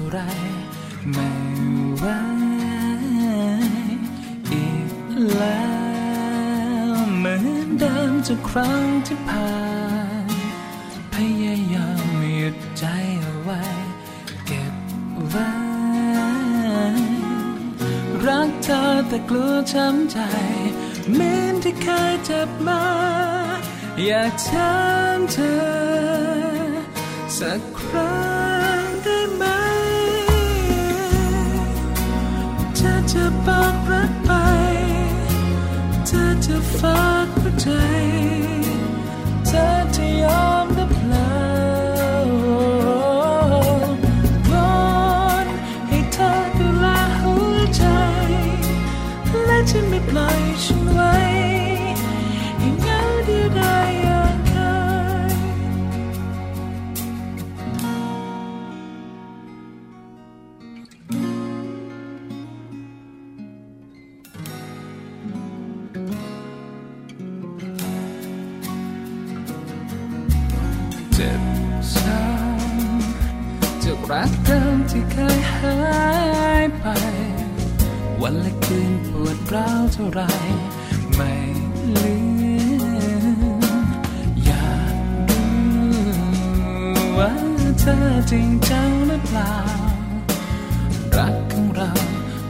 [0.00, 0.20] ท่าไร
[1.12, 1.30] ไม่
[1.98, 2.04] ไหว
[4.50, 4.92] อีก
[5.36, 5.68] แล้
[6.88, 7.44] วเหมือน
[7.78, 9.54] เดิมทุกครั้งที่ผ่า
[10.24, 10.28] น
[11.14, 12.84] พยายามหยุดใจ
[13.20, 13.62] เอาไว้
[14.46, 14.74] เก็บ
[15.28, 15.50] ไว้
[18.26, 20.18] รักเธอแต่กลัวช้ำใจ
[21.12, 22.82] เหมือนที่เคยเจ็บมา
[24.06, 24.74] อยากถา
[25.16, 25.80] มเธอ
[27.38, 28.24] สักครั้
[28.80, 29.44] งได้ไหม
[33.12, 34.30] จะบอกรักไป
[36.06, 37.68] เธอจะฝากหัวใจ
[39.46, 39.79] เธอ
[74.12, 75.78] รักเดิมที่เคยหา
[76.62, 76.86] ยไป
[78.20, 80.22] วันและคืนปวดร้าวเท่าไร
[81.14, 81.32] ไม่
[81.96, 82.14] ลื
[83.64, 83.74] ม
[84.44, 84.94] อยาก
[85.30, 85.52] รู้
[87.18, 87.30] ว่า
[87.80, 87.96] เธอ
[88.30, 89.56] จริงจังหรือเปล่า
[91.16, 91.92] รักของเรา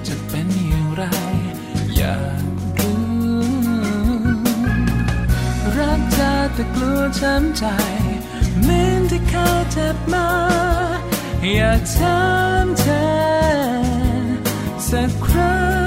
[0.06, 1.04] จะเป็นอย่างไร
[1.97, 2.44] อยาก
[2.78, 3.00] รู้
[5.76, 7.65] รักเธอแต่กลัวช้ำใจ
[8.62, 10.28] เหมือนที่เคยเจ็บมา
[11.42, 12.20] อยากถา
[12.64, 13.04] มเธอ
[14.90, 15.79] สักครั้ง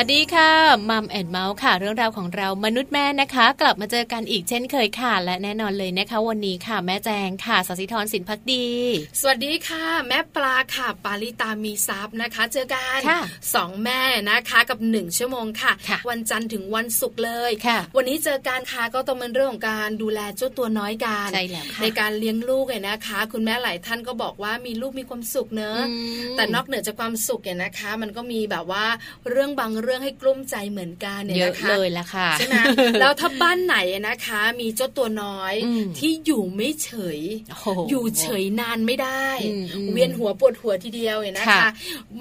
[0.00, 0.52] วัสดีค่ะ
[0.90, 8.66] มัมแอนเมาส์ค่ะ เรื่องราวของเรามนุษย์แม่นะคะ กลับมาเจอกันอีกเช่นเคยค่ะ และแน่นอนเลยนะคะ วันนี้ค่ะ แม่แจงค่ะสศิธรสินพักดี
[9.20, 13.20] สวัสดีค่ะ แม่ปลาค่ะ ปาลิตามีซับนะคะ เจอกันค่ะ
[13.54, 14.00] สองแม่
[14.30, 25.94] นะคะกับหนึ่งชั่วโมงค่ะค่ะวันจันทร์ถึงวันศุกร์เลยค่ะวันนี้เจอการค่ะก็ต้องเป็นเรื่องของการดูแลเจ้าตัวน้อยกันใช่แล้วค่ะในการเลี้ยงลูกเนี่ยนะคะ คุณแม่หลายท่านก็บอกว่ามีลูกมีความสุขเนอะอื
[26.32, 28.86] มแต่นอกเหนือจากความสุขเนี่ยนะคะ มันก็มีแบบว่า
[29.30, 32.56] เรื่องบางเรื่องให้กลุ้มใจเหมือนกันเนี่ยเยอะนะคะเลยละค่ะใช่ไหม
[33.00, 33.76] แล้วถ้าบ้านไหน
[34.08, 37.20] นะคะ มีเจ้าตัวน้อยอืมที่อยู่ไม่เฉย
[37.50, 41.68] โอ้โหอยู่เฉยนานไม่ได้อืมอืมเวียนหัวปวดหัวทีเดียวเนี่ยนะคะค่ะ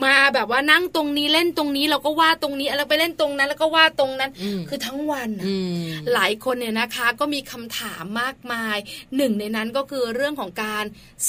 [0.03, 8.77] มาแบบว่านั่งตรงนี้เล่นตรงนี้เราก็ว่าตรงนี้แล้วไปเล่นตรงนั้น แล้วก็ว่าตรงนั้นอืมคือทั้งวันน่ะอืมหลายคนเนี่ยนะคะ ก็มีคำถามมากมาย
[9.17, 10.83] หนึ่งในนั้นก็คือเรื่องของการ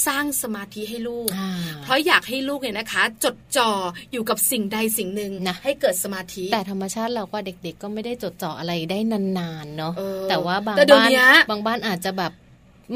[0.05, 1.49] สร้างสมาธิให้ลูกอ่า
[1.83, 3.71] เพราะอยากให้ลูกเนี่ยนะคะ จดจ่อ
[4.11, 12.31] อยู่กับสิ่งใดสิ่งหนึ่งนะให้เกิดสมาธิ แต่ธรรมชาติเราก็เด็ก ๆ ก็ไม่ได้จดจ่ออะไรได้นานๆเนาะเออแต่ว่าบางแต่เดี๋ยวบ้านเนี้ยบางบ้านอาจจะแบบ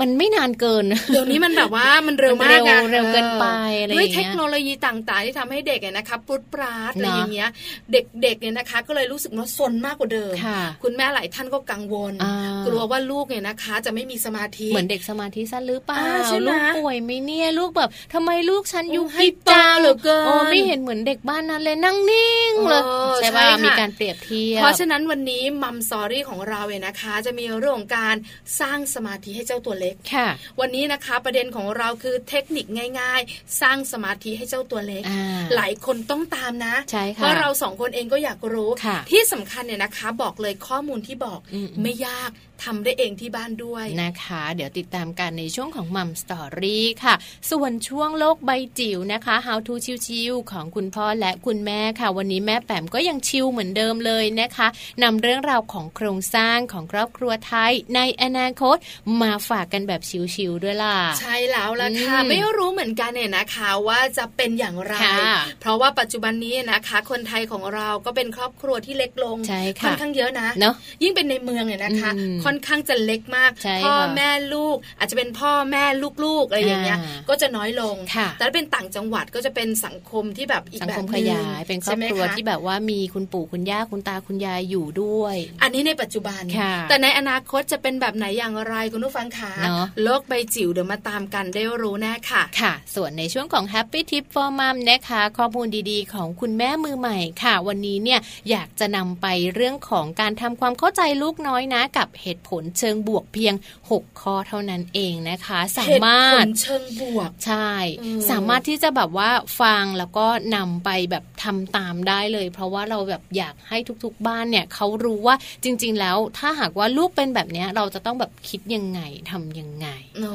[0.02, 3.46] มันไม่นานเกิน เดี๋ยวนี้มันแบบว่ามันเร็วมากเร็วเร็วเกินไป
[3.80, 7.50] อะไรอย่างด้วยเงี้ยเทคโนโลยีต่างๆ ที่ทำให้เด็กเนี่ยนะคะปรุดปราดอะไรเนอะอย่างเงี้ย
[7.92, 12.34] เด็กๆเนี่ยนะคะ ก็เลยรู้สึกว่าซนมากกว่าเดิมค่ะคุณแม่หลายท่านก็กังวลอ่า
[12.68, 28.16] กลัวว่าลูกเนี่ยนะคะ จะไม่มีสมาธิ เหมือนเด็กสมาธิสั้นหรือเปล่าอ่าใช่ไหมลูกป่วยไหมเนี่ยลูกแบบทำไมลูกฉันโอ้ยุบให้ยิบโตจังเหลือเกินโอ้ไม่เห็นเหมือนเด็กบ้านนั้นเลยนั่งนิ่งเลยเออใช่ใช่ป่ะค่ะมีการเปรียบเทียบเพราะฉะนั้นวันนี้มัมซอรี่ของเราเนี่ยนะคะ จะมีเรื่องของการ
[28.60, 30.28] สร้างสมาธิให้เจ้าตัวเล็กค่ะ
[30.60, 32.66] วันนี้นะคะประเด็นของเราคือเทคนิค
[33.00, 42.32] ง่าย ๆ สร้างสมาธิให้เจ้าตัวเล็กอ่าหลายคนต้องตามนะใช่ค่ะเพราะเราสองคนเองก็อยากรู้ค่ะที่สำคัญเนี่ยนะคะ บอกเลยข้อมูลที่บอกอืมไม่ยาก
[42.64, 47.14] ทำได้เองที่บ้านด้วยนะคะ เดี๋ยวติดตามกันในช่วงของมัมสตอรี่ค่ะ
[47.52, 49.74] ส่วนช่วงโลกใบจิ๋วนะคะ How to
[50.08, 54.68] ชิวๆของคุณพ่อและคุณแม่ค่ะ วันนี้แม่แปมก็ยังชิวเหมือนเดิมเลยนะคะ
[55.04, 58.78] นำเรื่องราวของโครงสร้างของครอบครัวไทยในอนาคต
[59.22, 60.02] มาฝากกันแบบ
[60.36, 70.74] ชิวๆด้วยล่ะ ใช่แล้วล่ะค่ะอืมไม่รู้เหมือนกันเนี่ยนะคะว่าจะเป็นอย่างไรค่ะเพราะว่าปัจจุบันนี้นะคะ คนไทยของเราก็เป็นครอบครัวที่เล็กลงใช่ค่ะค่อนข้างเยอะนะเนาะ
[71.04, 75.84] ยิ่งเป็นในเมืองเนี่ยนะคะอืมค่อนข้างจะเล็กมากใช่พ่อค่ะแม่ลูก อาจจะเป็นพ่อแม่
[76.26, 98.20] ลูกๆอะไรอย่างเงี้ยอ่าก็จะน้อยลงค่ะแต่ถ้าเป็นต่างจังหวัดก็จะเป็นสังคมที่แบบอีกสังแบบคมหขนึ่งยายเป็นครอบใช่ไหมครัวะที่แบบว่ามีคุณปู่คุณย่าคุณตาคุณยายอยู่ด้วย อันนี้ในปัจจุบันค่ะแต่ในอนาคตจะเป็นแบบไหนอย่างไรคุณผู้ฟังคะเนอะโลกใบจิ๋วเดี๋ยวมาตามกันได้รู้แน่ค่ะ ค่ะ ส่วนในช่วงของ Happy Tip for Mom นะคะ ข้อมูลดีๆ ของคุณแม่มือใหม่ค่ะ วันนี้เนี่ย
[98.50, 103.54] อยากจะนำไปเรื่องของการทำความเข้าใจลูกน้อยนะกับเหตุผลเชิงบวกเพียง
[103.88, 107.72] 6 ข้อเท่านั้นเองนะคะ สามารถเหตุผลเชิงบวกใช่
[108.02, 109.30] อืมสามารถที่จะแบบว่า
[109.62, 110.26] ฟังแล้วก็
[110.56, 119.02] นำไปแบบทำตามได้เลย เพราะว่าเราแบบอยากให้ทุกๆบ้านเนี่ยเขารู้ว่าจริง ๆ แล้วถ้าหากว่าลูกเป็นแบบเนี้ยเราจะต้องแบบคิดยังไง
[119.32, 119.88] ทำยังไง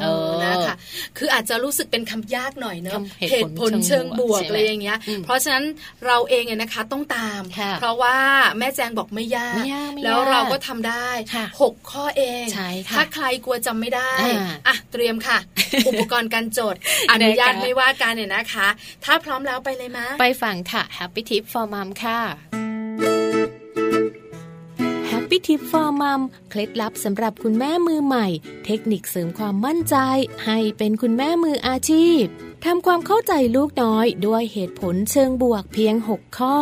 [0.03, 0.77] เออนะคะ
[1.17, 5.65] คืออาจจะรู้สึกเป็นคำยากหน่อยเนอะคำเหเหตุตุผผลลเชิเชิงงบบววกกอะไรอย่างเงี้ยอืมเพราะฉะนั้น
[6.07, 8.17] เราเองเนี่ยนะคะต้องตามค่ะเพราะว่า
[8.59, 15.39] แม่แจงบอกไม่ยากไม่ยากไม่ยากแล้วเราก็ทำได้ค่ะหกข้อเองใช่ค่ะถ้าใครกลัวจำไม่ได้อ่าอะเตรียมค่ะ
[15.89, 16.75] อุปกรณ์การจด
[17.11, 18.69] อนุญาตไม่ว่ากันเนี่ยนะคะ
[19.05, 22.21] ถ้าพร้อมแล้วไปเลยมะ ไปฟังค่ะ Happy Tip for Mom ค่ะ
[25.11, 26.21] Happy Tip for Mom
[26.51, 28.27] เคล็ดลับสำหรับคุณแม่มือใหม่
[28.65, 29.97] เทคนิคเสริมความมั่นใจ
[30.47, 32.23] ให้เป็นคุณแม่มืออาชีพ
[32.65, 36.59] ทำความเข้าใจลูกน้อยด้วยเหตุผลเชิงบวกเพียง 6 ข้อ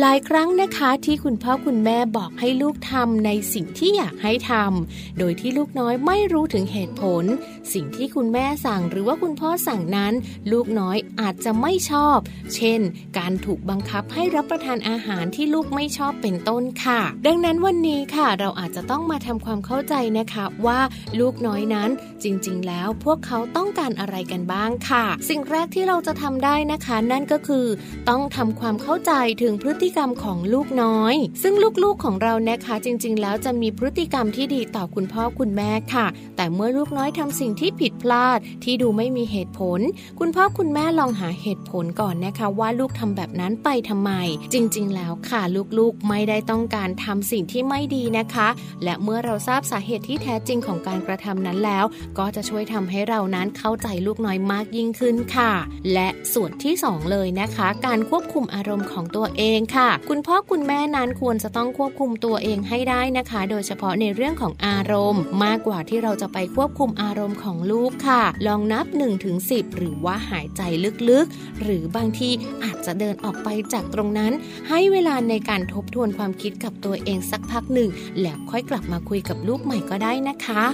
[0.00, 7.24] หลายครั้งนะคะที่คุณพ่อคุณแม่บอกให้ลูกทำในสิ่งที่อยากให้ทำโดยที่ลูกน้อยไม่รู้ถึงเหตุผล
[7.72, 10.12] สิ่งที่คุณแม่สั่งหรือว่าคุณพ่อสั่งนั้น
[10.52, 12.18] ลูกน้อยอาจจะไม่ชอบ
[12.54, 12.80] เช่น
[13.18, 20.80] การถูกบังคับให้รับประทานอาหารที่ลูกไม่ชอบเป็นต้นค่ะ ดังนั้นวันนี้ค่ะ เราอาจจะต้องมาทำความเข้าใจนะคะว่า
[21.20, 21.90] ลูกน้อยนั้น
[22.22, 27.66] จริง ๆ แล้วพวกเขาต้องการอะไรกันบ้างค่ะ สิ่งแรกที่เราจะทำได้นะคะ นั่นก็คือ
[28.08, 29.12] ต้องทำความเข้าใจ
[29.42, 36.06] ถึงพฤติกรรมของลูกน้อย ซึ่งลูกๆของเรานะคะจริง ๆ แล้วจะมีพฤติกรรมที่ดีต่อคุณพ่อคุณแม่ค่ะ
[36.36, 39.80] แต่เมื่อลูกน้อยทำสิ่งที่ผิดพลาดที่ดูไม่มีเหตุผล
[40.18, 44.12] คุณพ่อคุณแม่ลองหาเหตุผลก่อนนะคะว่าลูกทำแบบนั้นไปทำไม
[44.52, 45.42] จริง ๆ แล้วค่ะ
[45.78, 48.48] ลูกๆไม่ได้ต้องการทำสิ่งที่ไม่ดีนะคะ
[48.84, 51.84] และเมื่อเราทราบสาเหตุที่แท้จริงของการกระทำนั้นแล้ว
[52.18, 55.52] ก็จะช่วยทำให้เรานั้นเข้าใจลูกน้อยมากยิ่งขึ้นค่ะ
[55.92, 70.62] และส่วนที่สองเลยนะคะ การควบคุมอารมณ์ของตัวเองค่ะ คุณพ่อคุณแม่นั้นควรจะต้องควบคุมตัวเองให้ได้นะคะ โดยเฉพาะในเรื่องของอารมณ์ มากกว่าที่เราจะไปควบคุมอารมณ์ของลูกค่ะ ลองนับ1-10ถึง10หรือว่าหายใจ
[71.10, 72.28] ลึกๆ หรือบางที
[72.64, 74.32] อาจจะเดินออกไปจากตรงนั้น
[74.68, 80.64] ให้เวลาในการทบทวนความคิดกับตัวเองสักพักหนึ่ง แล้วค่อยกลับมาคุยกับลูกใหม่ก็ได้นะคะ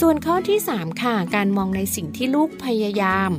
[0.00, 3.30] ส่วนข้อที่ 3 ค่ะ การมองในสิ่งที่ลูกพยายาม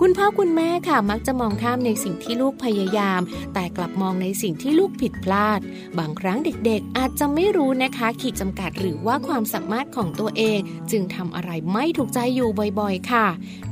[0.00, 3.20] คุณพ่อคุณแม่ค่ะมักจะมองข้ามในสิ่งที่ลูกพยายาม
[3.54, 5.60] แต่กลับมองในสิ่งที่ลูกผิดพลาด
[5.98, 10.58] บางครั้งเด็กๆ อาจจะไม่รู้นะคะ ขีดจำกัดหรือว่าความสามารถของตัวเอง
[10.90, 12.48] จึงทำอะไรไม่ถูกใจอยู่
[12.80, 13.26] บ่อยๆ ค่ะ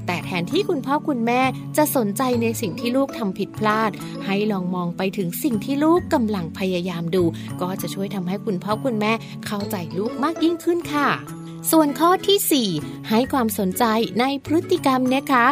[0.07, 1.41] แต่แทนที่คุณพ่อคุณแม่
[1.77, 3.91] จะสนใจในสิ่งที่ลูกทำผิดพลาด
[4.27, 7.25] ให้ลองมองไปถึงสิ่งที่ลูกกำลังพยายามดู
[7.61, 9.13] ก็จะช่วยทำให้คุณพ่อคุณแม่
[9.47, 11.09] เข้าใจลูกมากยิ่งขึ้นค่ะ
[11.71, 13.85] ส่วนข้อทีสี่ 4 ให้ความสนใจ
[14.21, 15.45] ในพฤติกรรมนะคะ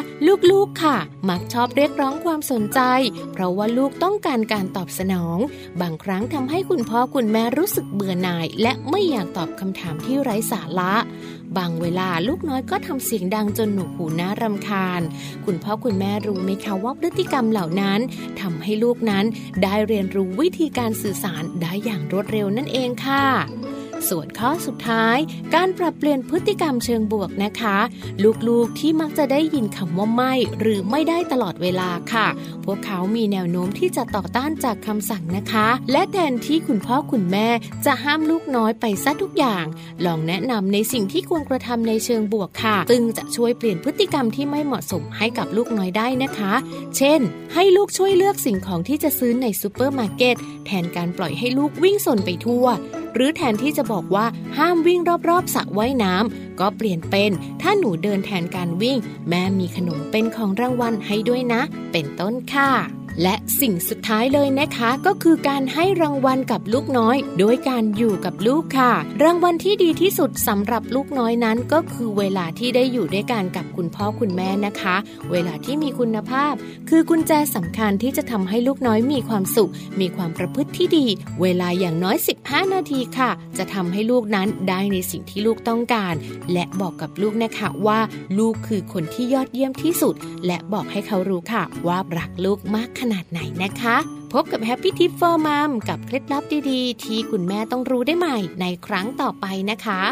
[0.50, 0.97] ลูกๆค่ะ
[1.29, 2.81] มักชอบเรียกร้องความสนใจ
[3.33, 5.38] เพราะว่าลูกต้องการการตอบสนอง
[5.81, 10.95] บางครั้งทำให้คุณพ่อคุณแม่รู้สึกเบื่อหน่าย และไม่อยากตอบคำถามที่ไร้สาระ
[11.57, 15.00] บางเวลาลูกน้อยก็ทำเสียงดังจนหนูหูน่ารำคาญ
[15.45, 18.00] คุณพ่อคุณแม่รู้ไหมคะว่าพฤติกรรมเหล่านั้น
[18.40, 19.25] ทำให้ลูกนั้น
[19.62, 23.26] ได้เรียนรู้วิธีการสื่อสารได้อย่างรวดเร็วนั่นเองค่ะ
[24.09, 25.16] ส่วนข้อสุดท้าย
[25.54, 27.78] การปรับเปลี่ยนพฤติกรรมเชิงบวกนะคะ
[28.49, 32.26] ลูกๆที่มักจะได้ยินคำว่าไม่ หรือไม่ได้ตลอดเวลาค่ะ
[32.64, 37.49] พวกเขามีแนวโน้มที่จะต่อต้านจากคำสั่งนะคะ และแทนที่คุณพ่อคุณแม่
[37.87, 39.64] จะห้ามลูกน้อยไปซะทุกอย่าง
[40.04, 46.52] ลองแนะนำในสิ่งที่ควรกระทำในเชิงบวกค่ะ ซึ่งจะช่วยเปลี่ยนพฤติกรรมที่ไม่เหมาะสมให้กับลูกน้อยได้นะคะ
[46.97, 47.21] เช่น
[47.54, 52.66] ให้ลูกช่วยเลือกสิ่งของที่จะซื้อในซูเปอร์มาร์เก็ตแทนการปล่อยให้ลูกวิ่งสนไปทั่ว
[53.14, 54.26] หรือแทนที่จะบอกว่า
[54.57, 57.31] ห้ามวิ่งรอบๆสระว่ายน้ำก็เปลี่ยนเป็น
[57.62, 58.99] ถ้าหนูเดินแทนการวิ่ง
[59.29, 61.62] แม่มีขนมเป็นของรางวัลให้ด้วยนะ
[61.93, 62.71] เป็นต้นค่ะ
[63.23, 68.93] และสิ่งสุดท้ายเลยนะคะก็คือการให้รางวัลกับลูกน้อย โดยการอยู่กับลูกค่ะ
[69.25, 74.97] รางวัลที่ดีที่สุดสำหรับลูกน้อยนั้น ก็คือเวลาที่ได้อยู่ด้วยกันกับคุณพ่อคุณแม่นะคะ
[75.33, 76.55] เวลาที่มีคุณภาพ
[76.89, 81.07] คือกุญแจสำคัญที่จะทำให้ลูกน้อยมีความสุข มีความประพฤติที่ดี
[81.43, 86.15] เวลาอย่างน้อย 15 นาทีค่ะ จะทำให้ลูกนั้นได้ในสิ่งที่ลูกต้องการ
[86.53, 88.00] และบอกกับลูกนะคะว่า
[88.39, 90.15] ลูกคือคนที่ยอดเยี่ยมที่สุด
[90.47, 93.97] และบอกให้เขารู้ค่ะ ว่ารักลูกมากขนาดไหนนะคะ
[94.33, 100.02] พบกับ Happy Tip for Mom กับเคล็ดลับดีๆ ที่คุณแม่ต้องรู้ได้ใหม่ในครั้งต่อไปนะคะ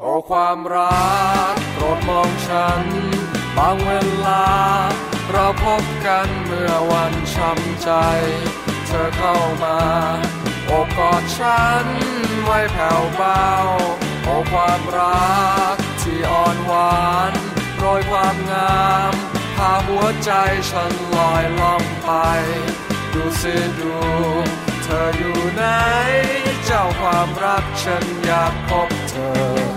[0.00, 1.12] โอ้ความรั
[1.52, 2.84] กโปรดมองฉัน
[3.56, 3.92] บางเว
[4.26, 4.44] ลา
[5.32, 7.90] เราพบกันเมื่อวันช้ำใจ
[8.86, 9.78] เธอเข้ามา
[10.66, 11.86] โอบกอดฉัน
[12.44, 13.44] ไว้แผ่วเบา
[14.24, 15.38] โอ้ความรั
[15.74, 15.76] ก
[16.08, 17.32] ที่อ่อนหวาน
[17.78, 19.12] โรยความงาม
[19.56, 20.30] พาหัวใจ
[20.70, 22.10] ฉันลอยล่องไป
[23.12, 23.96] ดูสิดู
[24.82, 25.64] เธออยู่ไหน
[26.64, 29.14] เจ้าความรักฉันอยากพบเธ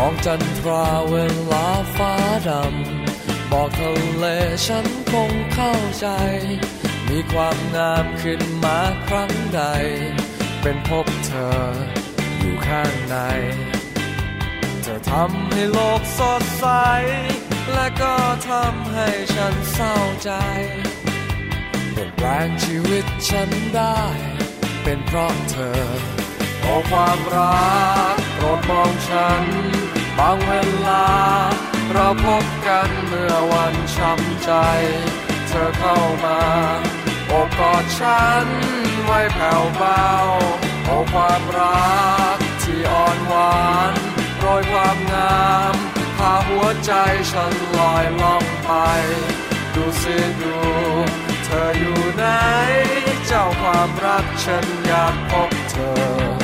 [0.00, 1.16] มองจันทราเว
[1.52, 2.14] ลาฟ้า
[2.48, 4.24] ดำ บอกทะเล
[4.66, 6.06] ฉันคงเข้าใจ
[7.08, 9.62] มีความงามขึ้นมาครั้งใด
[10.62, 11.62] เป็นพบเธอ
[12.38, 13.16] อยู่ข้างใน
[14.82, 16.66] เธอทำให้โลกสดใส
[17.74, 18.14] และก็
[18.50, 20.32] ทำให้ฉันเศร้าใจ
[21.92, 24.00] เปลี่ยนแปลงชีวิตฉันได้
[24.82, 25.82] เป็นเพราะเธอ
[26.60, 27.58] โอ้ความรั
[28.16, 29.44] กโปรดมองฉัน
[30.18, 30.52] บางเว
[30.86, 31.06] ลา
[31.92, 34.52] เราพบกันเมื่อวันช้ำใจ
[35.48, 36.40] เธอเข้ามา
[37.28, 38.46] โอบกอดฉัน
[39.04, 40.06] ไว้แผ่วเบา
[40.84, 41.98] โอความรั
[42.36, 43.58] กที่อ่อนหวา
[43.90, 43.94] น
[44.38, 45.74] โรยความงาม
[46.18, 46.92] พาหัวใจ
[47.32, 48.72] ฉันลอยล่องไป
[49.74, 50.58] ดูสิดู
[51.44, 52.24] เธออยู่ไหน
[53.26, 56.37] เจ้าความรักฉันอยากพบเธอ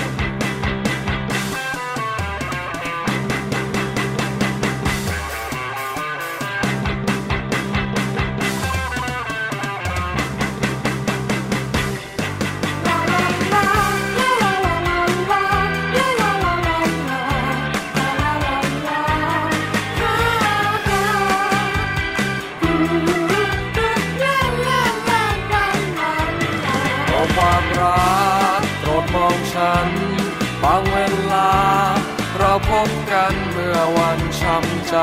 [33.14, 34.96] กันเมื่อวันช้ำใจ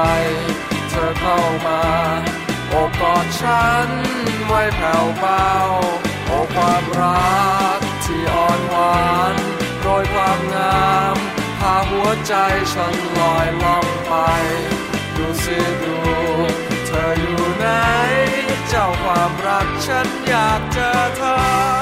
[0.89, 1.81] เธอเข้ามา
[2.69, 3.89] โอบกอดฉัน
[4.47, 5.49] ไว้แผ่วเบา
[6.25, 7.41] โอความรั
[7.77, 9.35] กที่อ่อนหวาน
[9.81, 11.15] โรยความงาม
[11.59, 12.33] พาหัวใจ
[12.73, 14.13] ฉันลอยล่องไป
[15.17, 15.97] ดูสิดู
[16.87, 17.67] เธออยู่ไหน
[18.69, 21.80] เจ้าความรักฉันอยากเจอเธอ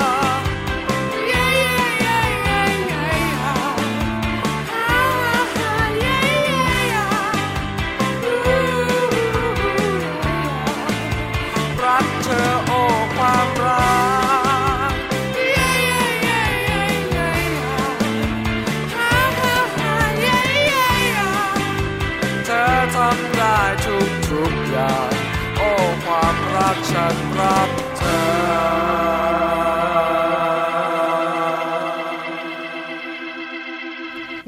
[27.00, 28.20] ฉันรักเธอ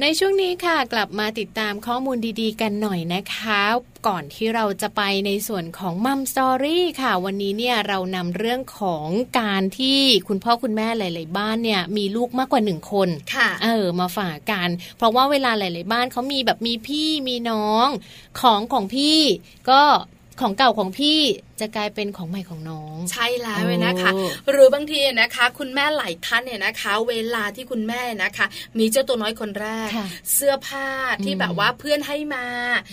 [0.02, 3.62] ในช่วงนี้ค่ะกลับมาติดตามข้อมูลดีๆ กันหน่อยนะคะ
[4.08, 9.08] ก่อนที่เราจะไปในส่วนของมัมสตอรี่ค่ะ วันนี้เนี่ยเรานำเรื่องของ
[9.40, 17.88] การที่คุณพ่อคุณแม่หลาย ๆ บ้านเนี่ยมีลูกมากกว่าหนึ่งคนค่ะ เออมาฝากกัน เพราะว่าเวลาหลาย ๆ บ้านเขามีแบบมีพี่มีน้อง
[18.42, 19.20] ของของพี่
[19.70, 19.82] ก็
[20.42, 21.20] ของเก่าของพี่
[21.60, 28.46] จะกลายเป็นของใหม่ของน้อง ใช่แล้วเลยนะคะโอ้หรือบางทีนะคะ คุณแม่หลายท่านเนี่ยนะคะ เวลาที่คุณแม่นะคะ
[28.80, 30.88] มีเจ้าตัวน้อยคนแรกค่ะเสื้อผ้า
[31.26, 32.46] ที่อืมแบบว่าเพื่อนให้มา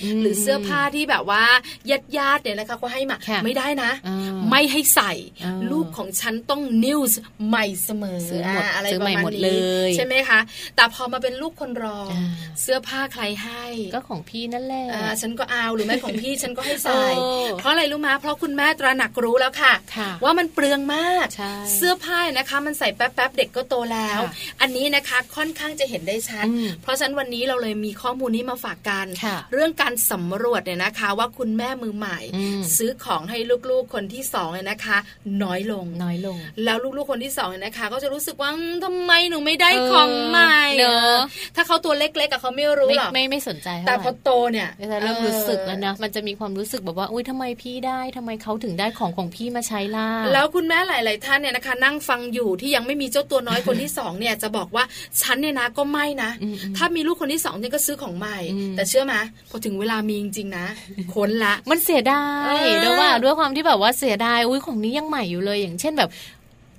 [0.05, 1.45] อืมหรือเสื้อผ้าที่แบบว่า
[1.91, 4.19] ญาติญาติๆเนี่ยนะคะเขาให้มาค่ะไม่ได้นะอ่า
[4.50, 5.12] ไม่ให้ใส่
[5.45, 9.50] อ่าลูกของฉันต้องนิวส์ใหม่เสมอซื้อหมดะอะไรซื้อประใหม่มาณหมดนี้เล
[9.88, 10.41] ยใช่ไหมคะ
[10.77, 12.29] แต่พอมาเป็นลูกคนรองอ่า
[12.62, 33.38] เสื้อผ้าใครให้ ก็ของพี่นั่นแหละอ่าฉันก็เอาหรือไม่ของพี่ฉันก็ให้ใส่เออเพราะอะไรรู้มาเพราะคุณแม่ตระหนักรู้แล้วค่ะค่ะว่ามันเปลืองมากใช่เสื้อผ้านะคะ มันใส่แป๊บๆเด็กก็โตแล้วค่ะอันนี้นะคะค่อนข้างจะเห็นได้ชัดอืมเพราะฉะนั้นวันนี้เราเลยมีข้อมูลนี้มาฝากกันค่ะเรื่องการสำรวจเนี่ยนะคะ ว่าคุณแม่มือใหม่อืมซื้อของให้
[33.71, 34.99] ลูกๆคนที่สองเนี่ยนะคะ
[35.43, 41.17] น้อยลงน้อยลง แล้วลูกๆคนที่สองเนี่ยนะคะ ก็จะรู้สึกว่าอืมทำไมหนูไม่ได้ของใหม่เนอะ
[41.57, 54.85] ถ้าเขาตัวเล็กๆกับเขาไม่รู้ไม่หรอกไม่ไม่สนใจเท่าแต่ไหพอร่โตเนี่ยก็จะเริ่มรู้สึกแล้วนะมันจะมีความรู้สึกแบบว่าอุ้ยทำไมพี่ได้ทำไมเขาถึงได้ของของพี่มาใช้ล่ะแล้วคุณแม่หลาย ๆ ท่านเนี่ยนะคะ นั่งฟังอยู่ที่ยังไม่มีเจ้าตัวน้อยคนที่สองเนี่ยจะบอกว่า
[55.23, 59.14] ฉันเนี่ยนะก็ไม่นะอืมอืมถ้ามีลูกคนที่สองเนี่ยก็ซื้อของใหม่อืมแต่เชื่อไหม
[59.50, 60.66] พอถึงเวลามีจริง ๆ นะ
[61.14, 66.11] ค้นละ มันเสียดายเออด้วยว่าด้วยความที่แบบว่าเสียดายอุ้ยของนี้ยังใหม่อยู่เลย อย่างเช่นแบบ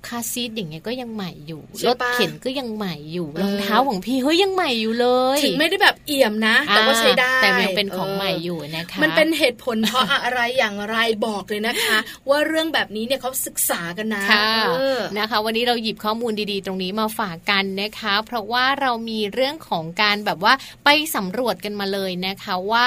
[0.08, 20.52] คาร์ซีทอย่างเงี้ยก็ยังใหม่อยู่ใช่รปะถเข็นก็ยังใหม่อยู่เออรองเท้าของพี่เฮ้ยยังใหม่อยู่เลยถึงไม่ได้แบบเอี่ยมนะ แต่ว่าใช้ได้แต่ยังเป็นของใหม่อยู่นะคะ มันเป็นเหตุผลเพราะอะไรอย่างไรบอกเลยนะคะ ว่าเรื่องแบบนี้เนี่ยเขาศึกษากันนะค่ะเออนะคะ วันนี้เราหยิบข้อมูลดีๆ ตรงนี้มาฝากกันนะคะ เพราะว่าเรามีเรื่องของการแบบว่า
[20.84, 22.86] ไปสำรวจกันมาเลยนะคะว่า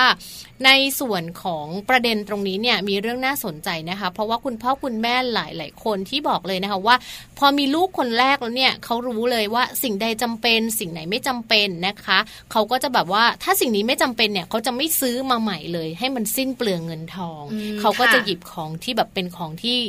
[0.66, 6.96] ในส่วนของประเด็นตรงนี้เนี่ยมีเรื่องน่าสนใจนะคะ เพราะว่าคุณพ่อคุณแม่หลาย ๆ คนที่บอกเลยนะคะว่า
[7.40, 12.20] พอมีลูกคนแรกแล้วเนี่ยเขารู้เลยว่าสิ่งใดจำเป็น สิ่งไหนไม่จำเป็นนะคะ
[12.52, 19.80] เขาก็จะแบบว่าถ้าสิ่งนี้ไม่จำเป็นเนี่ยเขาจะไม่ซื้อมาใหม่เลย ให้มันสิ้นเปลืองเงินทองอืมเขาก็จะค่ะหยิบของที่แบบเป็นของที่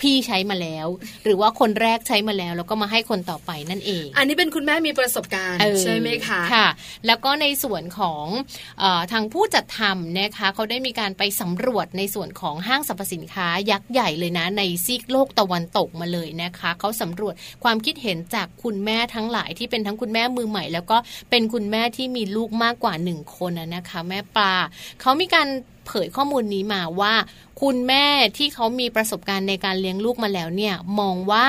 [0.00, 0.86] พี่ใช้มาแล้ว
[1.24, 6.68] หรือว่าคนแรกใช้มาแล้ว แล้วก็มาให้คนต่อไปนั่นเอง อันนี้เป็นคุณแม่มีประสบการณ์เออใช่ไหมคะค่ะ
[7.06, 8.24] แล้วก็ในส่วนของ
[8.80, 20.96] เออทางผู้จัดทำนะคะเขาได้มีการไปสำรวจในส่วนของห้างสรรพสินค้ายักษ์ใหญ่เลยนะ ในซีกโลกตะวันตกมาเลยนะคะเขาสำรวจความคิดเห็นจากคุณแม่ทั้งหลายที่เป็นทั้งคุณแม่มือใหม่ แล้วก็
[21.30, 24.52] เป็นคุณแม่ที่มีลูกมากกว่าหนึ่งคนนะนะคะ แม่ปลา
[25.00, 25.48] เขามีการ
[25.88, 27.14] เผยข้อมูลนี้มาว่า
[27.60, 31.46] คุณแม่ที่เขามีประสบการณ์ในการเลี้ยงลูกมาแล้วเนี่ยมองว่า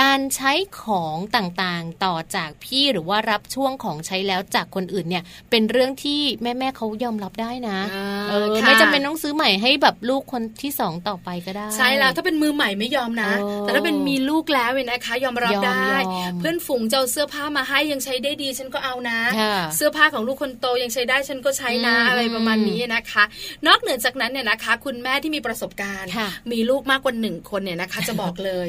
[0.00, 23.24] การใช้ของต่างๆต่อจากพี่หรือว่ารับช่วงของใช้แล้วจากคนอื่นเนี่ย เป็นเรื่องที่แม่ๆเขายอมรับได้นะอ่าเออค่ะไม่จำเป็นต้องซื้อใหม่ให้แบบลูกคนที่สองต่อไปก็ได้ ใช่แล้วถ้าเป็นมือใหม่ไม่ยอมนะเออแต่ถ้าเป็นมีลูกแล้วเนี่ยนะคะ ยอมรับยอมได้ยอมเพื่อนฝูงจะเอาเสื้อผ้ามาให้ยังใช้ได้ดีฉันก็เอานะค่ะเสื้อผ้าของลูกคนโตยังใช้ได้ฉันก็ใช้นะอืมอะไรประมาณนี้นะคะ
[23.66, 28.68] นอกเหนือจากนั้นเนี่ยนะคะ คุณแม่ที่มีประสบการณ์ค่ะมีลูกมากกว่าหนึ่งคนเนี่ยนะคะ จะบอกเลย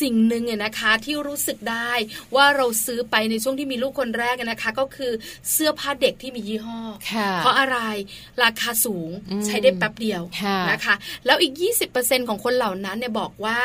[0.00, 1.90] สิ่งหนึ่งเนี่ยนะคะที่รู้สึกได้
[2.34, 5.12] ว่าเราซื้อไปในช่วงที่มีลูกคนแรกนะคะ ก็คือ
[5.52, 6.80] เสื้อผ้าเด็กที่มียี่ห้อ
[7.12, 7.78] ค่ะเพราะอะไร
[8.42, 10.94] ราคาสูงอืมใช้ได้แป๊บเดียวค่ะนะคะ
[11.26, 11.52] แล้วอีก
[11.90, 13.58] 20%ของคนเหล่านั้นเนี่ยบอกว่า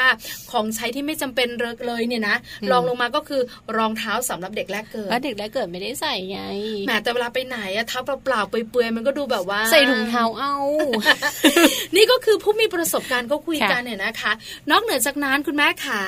[0.52, 1.48] ของใช้ที่ไม่จำเป็น
[1.88, 2.36] เลยเนี่ยนะ
[2.72, 3.42] รองลงมาก็คือ
[3.78, 6.40] รองเท้าสำหรับเด็กแรกเกิดแล้วเด็กแรกเกิดไม่ได้ใส่ไง
[6.86, 10.56] แหมแต่เวลาไปไหนอะเท้าเปล่าๆเปื่อยๆมันก็ดูแบบว่า ใส่ถุงเท้าเอา
[11.96, 14.32] นี่ก็คือผู้มีประสบการณ์ก็คุยค่ะกันเนี่ยนะคะ
[14.72, 16.02] นอกเหนือจากนั้นคุณแม่ขา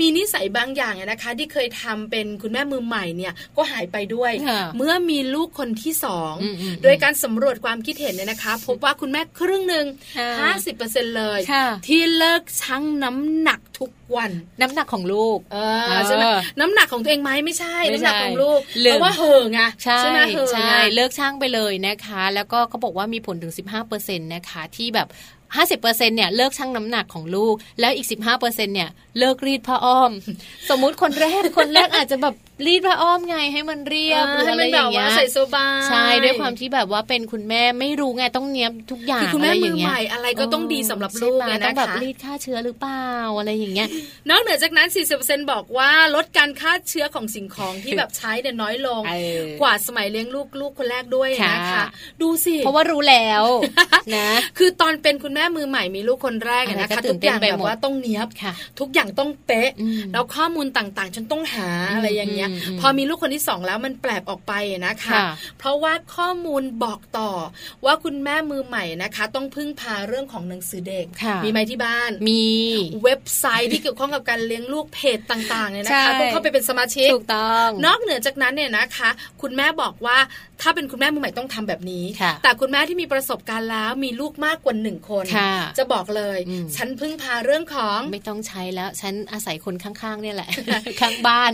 [0.00, 16.24] มีนิสัยบางอย่างเนี่ยนะคะ ที่เคยทำเป็นคุณแม่มือใหม่เนี่ยก็หายไปด้วยค่ะเมื่อมีลูกคนที่สองอืมอืมโดยการสำรวจความคิดเห็นเนี่ยนะคะ พบว่าคุณแม่ครึ่งหนึ่งค่ะห้าสิบเปอร์เซ็นเลยค่ะที่เลิกชั่งน้ำหนักทุกวันน้ำหนักของลูกเอเอออใช่ไหม
[16.60, 23.85] น้ำหนักของตัวเองไหมไม่ใช่ไม่น้ำหนักใช่ของลูกลืมเพราะว่าเห่อไงใช่ไหมเห่อใช่ไงเลิกช่างไปเลยนะคะ แล้วก็เขาบอกว่ามีผลถึง 15%
[24.34, 25.08] นะคะที่แบบ
[25.56, 25.80] 50%
[26.16, 30.10] เนี่ยเลิกชั่งน้ำหนักของลูก แล้วอีก 15%เนี่ยเลิกรีดผ้าอ้อม
[30.68, 43.88] สมมุติคนแรกคนแรกอาจจะแบบ รีดผ้าอ้อมไงให้มันเรียบหรือให้อะไรมันอแบบย่างเงี้ว่ายใส่สบายใช่ด้วยความที่แบบว่าเป็นคุณแม่ไม่รู้ไงต้องเนี้ยบทุกอย่างคือคุณแม่ะไรมืย่าองเงี้ใหยม่อะไรก็ต้องดีสำหรับลูกใช่ไหมเนี่ยต้องนะแบบคะรีดฆ่าเชื้อหรือเปล่าอะไรอย่างเงี้ย
[44.30, 44.88] นอกเหนือจากนั้น
[45.18, 51.84] 40%บอกว่าลดการฆ่าเชื้อของสิ่งของที่แบบใช้เนี่ยน้อยลงเออกว่าสมัยเลี้ยงลูกลูกคนแรกด้วยนะคะค่ะ
[52.22, 53.44] ดูสิเพราะว่ารู้แล้ว
[54.16, 64.52] นะคือตอนเป็นคุณแม่มือใหม่มีลูกคนแรกอะอะไรนะก็คะตื่ทุนกเต้อนย่างไปแบบหมดว่าต้องเนี้ยบค่ะทุกอย่างต้องเป๊ะอืมแล้วข้อมูลต่างๆ ฉันต้องหาอะไรอย่างเงี้ยยพอมีลูกคนที่สองแล้วมันแปลกออกไป
[64.86, 65.18] นะคะ
[65.58, 67.30] เพราะว่าข้อมูลบอกต่อ
[67.84, 71.06] ว่าคุณแม่มือใหม่นะคะ ต้องพึ่งพาเรื่องของหนังสือเด็ก
[71.44, 72.44] มีไหมที่บ้าน มี
[73.04, 79.10] เว็บไซต์ที่เกี่ยวข้องกับการเลี้ยงลูกเพจต่างๆเนี่ยนะคะต้องเข้าไปเป็นสมาชิกถูกต้อง นอกเหนือจากนั้นเนี่ยนะคะ
[79.42, 80.18] คุณแม่บอกว่า
[80.62, 82.04] ถ้าเป็นคุณแม่มือใหม่ต้องทำแบบนี้
[82.42, 85.24] แต่คุณแม่ที่มีประสบการณ์แล้วมีลูกมากกว่าหนึ่งคน
[85.78, 86.38] จะบอกเลย
[86.76, 90.50] ฉันพึ่งพาเรื่องของ ไม่ต้องใช้แล้ว ฉันอาศัยคนข้างๆเนี่ยแหละ
[91.00, 91.50] ข้างบ้าน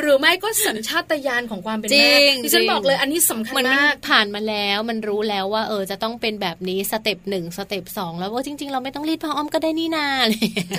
[0.00, 10.06] หรือไม่ก็สัญชาตญาณของความเป็นแม่ที่ฉันบอกเลยอันนี้สำคัญมากผ่านมาแล้วมันรู้แล้วว่า เออจะต้องเป็นแบบนี้ step หนึ่ง step สองแล้วว่าจริง ๆ เราไม่ต้องรีดผ้าอ้อมก็ได้นี่นา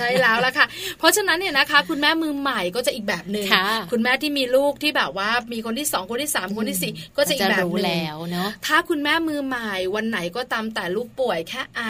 [0.00, 0.66] ช่แล้วละค่ะ
[0.98, 3.46] เพราะฉะนั้นเนี่ยนะคะ คุณแม่มือใหม่ก็จะอีกแบบหนึ่ง
[3.92, 11.82] คุณแม่ที่มีลูกที่แบบว่ามีคนที่สองคนที่สามคนที่สี่ก็จะอีกแบบหนึ่งแล้วเนาะถ้าคุณแม่มือใหม่วันไหนก็ตามแต่ลูกป่วยแค่ไอ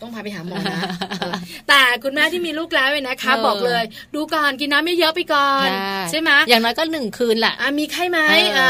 [0.00, 0.80] ต้องพาไปหาหมอนะ
[1.68, 3.82] แต่คุณแม่ที่มีลูกแล้วเนี่ยนะคะ บอกเลย
[4.14, 5.68] ดูก่อนกินน้ำไม่เยอะไปก่อน
[6.10, 8.18] ใช่ไหมอย่างน้อยก็หนึ่งคืนแหละมีไข้ไหม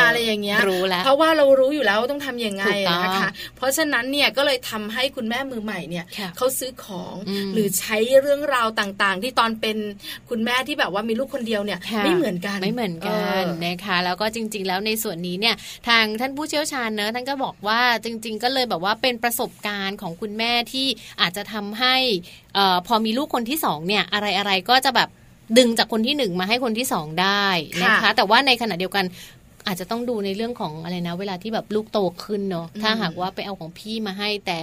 [0.06, 2.64] อะไรอย่างเงี้ยรู้แล้วเพราะว่าเรารู้อยู่แล้วต้องทํำยังไง
[3.04, 6.04] นะคะ เพราะฉะนั้นเนี่ยก็เลยทำให้คุณแม่มือใหม่เนี่ย
[6.36, 7.14] เขาซื้อของ
[7.52, 9.76] หรือใช้เรื่องราวต่างๆ ที่ตอนเป็น
[10.30, 15.54] คุณแม่ที่แบบว่ามีลูกคนเดียวเนี่ยไม่เหมือนกันไม่เหมือนกันนะคะแล้วก็จริง ๆ แล้วในส่วนนี้เนี่ย
[15.88, 20.86] ทางท่านผู้เชี่ยวชาญเนอะท่านก็บอกว่าจริง ๆ ก็เลยแบบว่าเป็นประสบการณ์ของคุณแม่ที่
[21.20, 21.96] อาจจะทำให้
[22.56, 25.10] ออพอมีลูกคนที่สองเนี่ยอะไรอะไรก็จะแบบ
[25.58, 27.46] ดึงจากคนที่หนึ่งมาให้คนที่สองได้
[27.82, 29.04] นะคะ แต่ว่าในขณะเดียวกัน
[29.66, 34.60] อาจจะต้องดูในเรื่องของอะไรนะ เวลาที่แบบลูกโตขึ้นเนาะถ้าหากว่าไปเอาของพี่มาให้แต่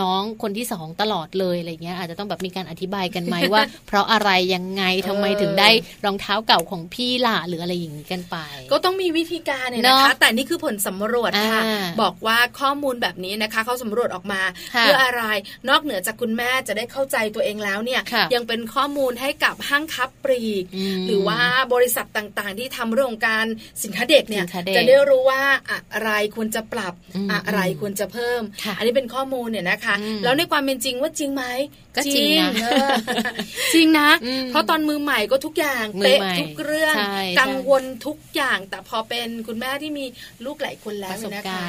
[0.00, 5.68] น้องคนที่สองตลอดเลยอะไรเงี้ยอาจจะต้องแบบมีการอธิบายกันไหมว่า เพราะอะไรยังไงทำไมถึงได้
[6.04, 8.36] รองเท้าเก่าของพี่ล่ะหรืออะไรอย่างนี้กันไป
[8.72, 11.62] ก็ต้องมีวิธีการเนี่ยนะคะ แต่นี่คือผลสำรวจค่ะ
[12.02, 14.40] บอกว่าข้อมูลแบบนี้นะคะเขาสำรวจออกมา
[14.80, 15.24] เพื่ออะไร
[15.68, 18.00] นอกเหนือจากคุณแม่จะได้เข้าใจตัวเองแล้วเนี่ย
[18.34, 20.64] ยังเป็นข้อมูลให้กับห้างค้าปลีก
[21.06, 21.40] หรือว่า
[21.74, 23.46] บริษัทต่างๆ ที่ทำเรื่องการ
[23.82, 24.44] สินค้าเด็กเนี่ย
[24.76, 25.42] จะได้รู้ว่า
[25.94, 26.94] อะไรควรจะปรับ
[27.46, 28.42] อะไรควรจะเพิ่ม
[28.78, 29.83] อันนี้เป็นข้อมูลเนี่ยนะคะ
[30.24, 31.44] แล้วในความเป็นจริงว่าจริงไหม
[31.96, 32.38] ก็จริง
[33.74, 34.08] จริงนะ
[34.50, 36.94] เพราะตอนมือใหม่ก็ทุกอย่างเป๊ะทุกเรื่อง
[37.40, 40.04] กังวลทุกอย่าง แต่พอเป็นคุณแม่ที่มี
[40.44, 41.60] ลูกหลายคนแล้วนะคะ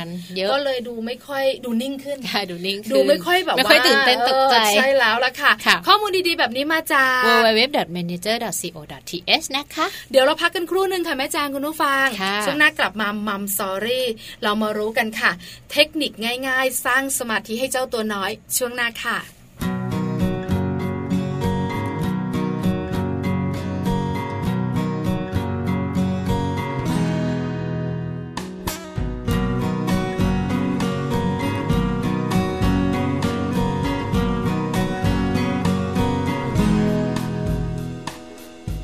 [0.51, 2.17] ก็เลยดูไม่ค่อยดูนิ่งขึ้น
[2.51, 5.51] ดูนิ่งดูไม่ค่อยแบบว่าไม่ค่อยตื่นเต้นตกใจใช่แล้วละค่ะ
[5.87, 12.05] ข้อมูลดีๆแบบนี้มาจาก www.manager.co.th นะคะ เดี๋ยวเราพักกันครู่หนึ่งค่ะแม่จางคุณผู้ฟัง
[12.45, 14.07] ช่วงหน้ากลับมามัมสอรี่
[14.43, 15.31] เรามารู้กันค่ะ
[15.71, 16.11] เทคนิค
[16.47, 19.17] ง่าย ๆ สร้างสมาธิให้เจ้าตัวน้อยช่วงหน้าค่ะ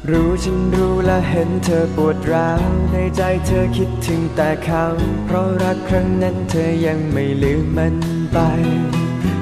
[0.09, 4.85] รู้ฉันรู้และเห็นเธอปวดร้าวในใจเธอคิดถึงแต่เขา
[5.25, 7.95] เพราะรักครั้งนั้นเธอยังไม่ลืมมัน
[8.33, 8.37] ไป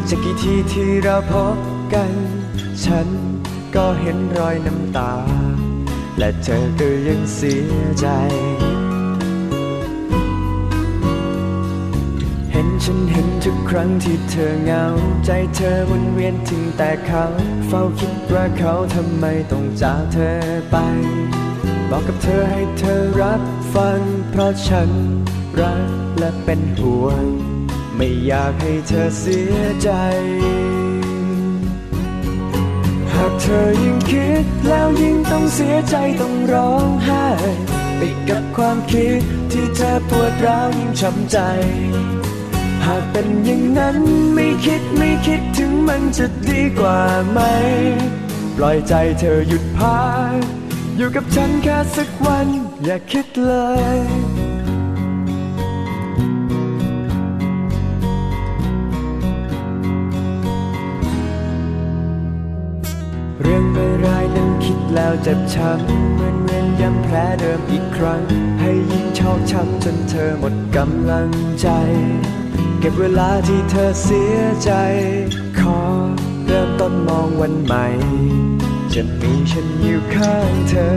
[0.10, 1.58] จะกี่ทีที่เราพบ
[1.94, 2.12] กัน
[2.84, 3.08] ฉัน
[3.76, 5.14] ก็เห็นรอยน้ำตา
[6.18, 8.08] และเธอก็ยังเสียใจ
[12.52, 14.86] เห็นฉันเห็นทุกครั้งที่เธอเหงา
[15.26, 17.26] ใจเธอวนเวียนถึงแต่เขา
[17.68, 20.38] เฝ้าคิดว่าเขาทำไมต้องจากเธอ
[20.72, 20.76] ไป
[21.90, 23.42] บอกกับเธอให้เธอรับ
[23.74, 24.90] ฟัง เพราะฉัน
[25.60, 27.49] รักและเป็นห่วง
[28.02, 29.90] ไม่อยากให้เธอเสียใจ
[33.14, 37.28] หากเธอยิ่งคิดแล้วยิ่งต้องเสียใจต้องร้องไห้
[37.98, 41.38] ไปกับความคิดที่เธอปวดร้าวยิ่งช้ำใจ
[42.86, 43.98] หากเป็นอย่างนั้น
[44.36, 47.00] ไม่คิดไม่คิดถึงมันจะดีกว่า
[47.32, 47.40] ไหม
[48.58, 50.02] ปล่อยใจเธอหยุดพั
[50.34, 50.42] ก
[50.98, 52.48] อยู่กับฉันแค่สักวัน
[52.84, 53.54] อย่าคิดเล
[53.98, 54.00] ย
[64.96, 68.22] แล้วเจ็บช้ำเหมือนเวียนย้ำแผลเดิมอีกครั้ง
[68.60, 71.30] ให้ยิ่งชอกช้ำจนเธอหมดกำลัง
[71.62, 71.68] ใจ
[72.80, 74.72] เก็บเวลาที่เธอเสียใจ
[75.60, 75.80] ขอ
[76.46, 77.86] เริ่มต้นมองวันใหม่
[78.94, 80.92] จะมีฉันอยู่ข้างเธอ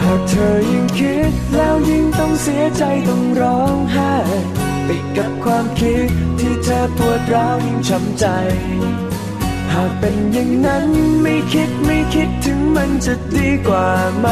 [0.00, 4.14] หากเธอยิ่งคิดแล้วยิ่งต้องเสียใจต้องร้องไห้
[4.88, 6.08] ติดกับความคิด
[6.40, 8.26] ที่เธอปวดร้าวยิ่งช้ำใจ
[9.72, 10.88] หากเป็นอย่างนั้น
[11.22, 14.26] ไม่คิดไม่คิดถึงมันจะดีกว่าไหม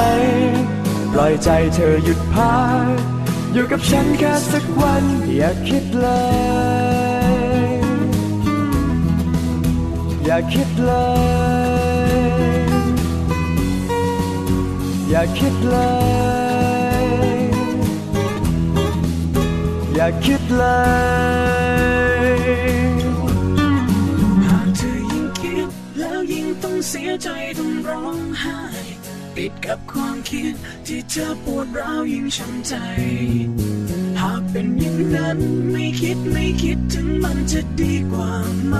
[1.13, 2.87] ปล่อยใจเธอหยุดพัก
[3.53, 5.05] อยู่กับฉันแค่สักวัน
[5.37, 6.09] อย่าคิดเล
[7.31, 7.35] ย
[10.25, 10.93] อย่าคิดเล
[12.11, 12.25] ย
[15.09, 15.77] อย่าคิดเล
[17.03, 17.05] ย
[19.95, 20.65] อย่าคิดเล
[22.14, 22.14] ย
[26.95, 27.29] สียใจ
[27.59, 28.61] ต้องร้องไห้
[29.37, 30.53] ติดกับความคิด
[30.87, 32.75] ที่เธอปวดร้าวยิ่งช้ำใจ
[34.21, 35.39] หากเป็นอย่างนั้น
[35.73, 38.33] ไม่คิดไม่คิดถึงมันจะดีกว่า
[38.67, 38.75] ไหม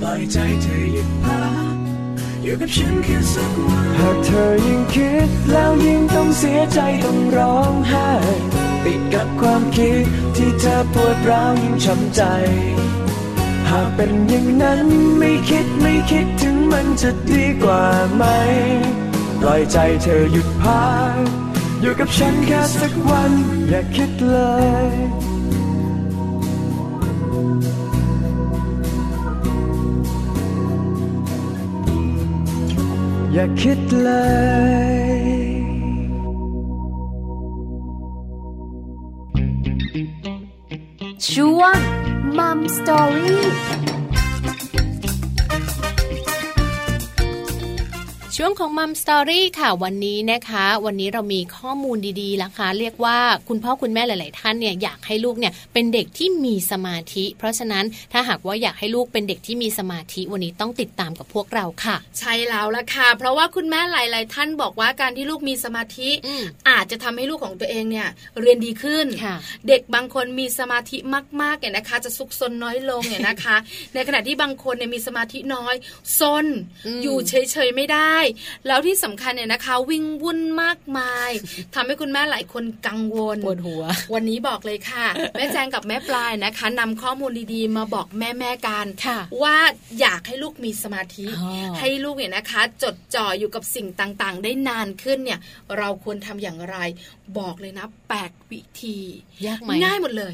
[0.00, 1.76] ปล่อยใจเธอหยุดพัก
[2.42, 8.10] อยู่กับฉันแค่สักวันหากเธอยิ่งคิดแล้วยิ่งต้องเสียใจต้องร้องไห้
[8.84, 10.04] ติดกับความคิด
[10.36, 12.22] ที่เธอปวดร้าวยิ่งช้ำใจ
[13.68, 14.86] หากเป็นอย่างนั้น
[15.18, 17.84] ไม่คิดไม่คิดถึง มันจะดีกว่า
[18.14, 18.24] ไหม
[19.40, 20.84] ปล่อยใจเธอหยุดพั
[21.14, 21.16] ก
[21.80, 23.32] อยู่กับฉันแค่สักวัน
[23.68, 24.36] อย่าคิดเล
[24.84, 24.86] ย
[33.32, 34.10] อย่าคิดเล
[34.92, 34.94] ย
[41.28, 41.78] ช่วง
[42.38, 43.44] มัมสตอรี่
[48.46, 66.10] ช่วงของมัมสตอรี่ค่ะวันนี้นะคะ วันนี้เรามีข้อมูลดีๆนะคะ เรียกว่าคุณพ่อคุณแม่หลาย ๆ ท่านเนี่ยอยากให้ลูกเนี่ยเป็นเด็กที่มีสมาธิ เพราะฉะนั้นถ้าหากว่าอยากให้ลูกเป็นเด็กที่มีสมาธิวันนี้ต้องติดตามกับพวกเราค่ะ ใช่แล้วละค่ะ เพราะว่าคุณแม่หลาย ๆ ท่านบอกว่าการที่ลูกมีสมาธิ
[66.68, 68.08] อาจจะทำให้ลูกของตัวเองเนี่ย
[68.40, 69.06] เรียนดีขึ้น
[69.68, 70.96] เด็กบางคนมีสมาธิ
[71.42, 73.56] มากๆเนี่ยนะคะ จะซุกซนน้อยลงเนี่ยนะคะ
[73.94, 75.74] ในขณะที่บางคนเนี่ยมีสมาธิน้อย
[76.20, 76.46] ซน
[77.02, 78.16] อยู่เฉย ๆ ไม่ได้
[78.66, 81.30] แล้วที่สำคัญเนี่ยนะคะ วิ่งวุ่นมากมาย
[81.74, 83.82] ทำให้คุณแม่หลายคนกังวลปวดหัว
[84.14, 88.86] วันนี้บอกเลยค่ะ แม่แจงกับแม่ปลายนะคะนำข้อมูลดีๆ มาบอกแม่แม่กัน
[89.42, 89.56] ว่า
[90.00, 91.26] อยากให้ลูกมีสมาธิ
[91.80, 95.38] ให้ลูกเนี่ยนะคะ จดจ่ออยู่กับสิ่งต่างๆ ได้นานขึ้นเนี่ย
[95.78, 96.76] เราควรทำอย่างไร
[97.38, 98.98] บอกเลยนะแปดวิธี
[99.46, 100.32] ยากไหมง่ายหมดเลย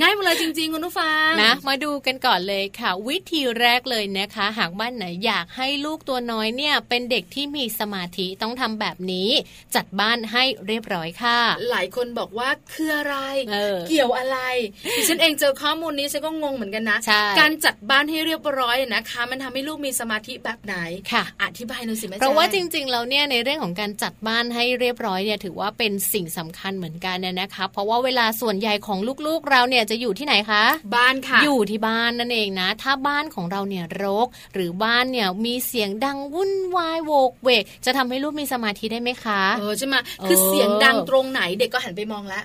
[0.00, 9.28] ง่ายหมดเลยจริงๆคุณผู้ฟังนะ มาดูกันก่อนเลยค่ะ วิธีแรกเลยนะคะ หากบ้านไหนอยากให้ลูกตัวน้อยเนี่ยเป็นเด็กที่มีสมาธิต้องทำแบบนี้
[9.74, 11.38] จัดบ้านให้เรียบร้อยค่ะ
[11.70, 13.16] หลายคนบอกว่าคืออะไร
[13.50, 14.38] เเกี่ยวอะไร
[14.96, 16.98] ดิฉันเองเจอข้อมูลนี้ฉันก็งงเหมือนกันนะ
[17.40, 20.76] การจัดบ้านให้เรียบร้อยนะคะ มันทำให้ลูกมีสมาธิแบบไหน
[21.12, 30.64] ค่ะ อธิบายหน่อยสิแม่เพราะว่าจริง ๆ แล้วเนี่ยในเรื่องของการจัดบ้านให้เรียบร้อยเนี่ยถือว่าเป็นสิ่งสำคัญเหมือนกันเนี่ยนะคะ เพราะว่าเวลาส่วนใหญ่ของลูกๆเราเนี่ยจะอยู่ที่ไหนคะ
[30.96, 39.94] บ้านค่ะ อยู่ที่บ้านนั่นเองนะ ถ้าบ้านของเราเนี่ยรก หรือบ้านเนี่ยมีเสียงดังวุ่นวายโวกเวก จะทำให้ลูกมีสมาธิได้ไหมคะ เออใช่ไหม
[40.26, 42.42] คือเสียงดังตรงไหนเด็กก็หันไปมองแล้ว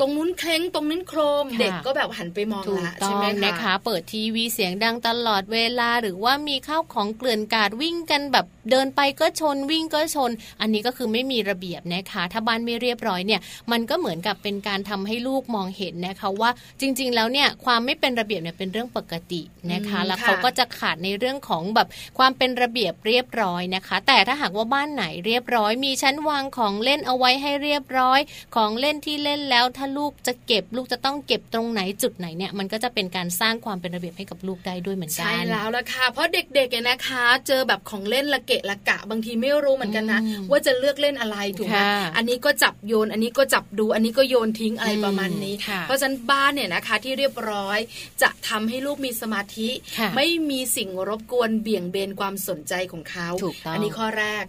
[0.00, 13.40] ตรงนู้นเคล้งตรงนู้นโครม เด็กก็แบบหันไปมองละใช่ไหมคะนะคะ เปิดทีวีเสียงดังตลอดเวลาหรือว่ามีข้าวของเกลื่อนกาดวิ่งกันแบบเดินไปก็ชนวิ่งก็ชน อันนี้ก็คือไม่มีระเบียบนะคะ ถ้าบ้านไม่เรียบร้อยเนี่ย
[13.72, 19.42] มันก็เหมือนกับเป็นการทำให้ลูกมองเห็นนะคะว่าจริง ๆ แล้วเนี่ยความไม่เป็นระเบียบเนี่ยเป็นเรื่องปกติ
[19.72, 28.20] นะคะ แล้วเขาก็จะขาดในเรื่องของแบบความเป็นระเบียบเรียบร้อยนะคะ แต่ถ้าหากว่าบ้านไหนเรียบร้อย มีชั้นวางของเล่นเอาไว้ให้เรียบร้อย
[28.56, 41.78] ของเล่นที่เล่นแล้วถ้าลูกจะเก็บลูกจะต้องเก็บตรงไหนจุดไหนเนี่ยมันก็จะเป็นการสร้างความเป็นระเบียบให้กับลูกได้ด้วยเหมือนกันใช่แล้วละค่ะเพราะเด็กๆเนี่ยนะคะ เจอแบบของเล่นละเกะละกะ บางทีไม่รู้เหมือนกันนะว่าจะเลือกเล่นอะไรถูกไหม
[42.16, 47.78] อันนี้ก็จับโยน อันนี้ก็จับดูอันนี้ก็โยนทิ้งอะไรประมาณนี้ เพราะฉะนั้นบ้านเนี่ยนะคะที่เรียบร้อย
[48.22, 49.68] จะทำให้ลูกมีสมาธิ
[50.16, 53.28] ไม่มีสิ่งรบกวนเบี่ยงเบนความสนใจของเขา
[53.74, 54.42] อันนี้ข้อแรก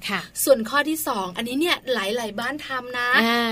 [0.43, 3.09] ส่วนข้อที่ 2 อันนี้เนี่ยหลาย ๆ บ้านทำนะ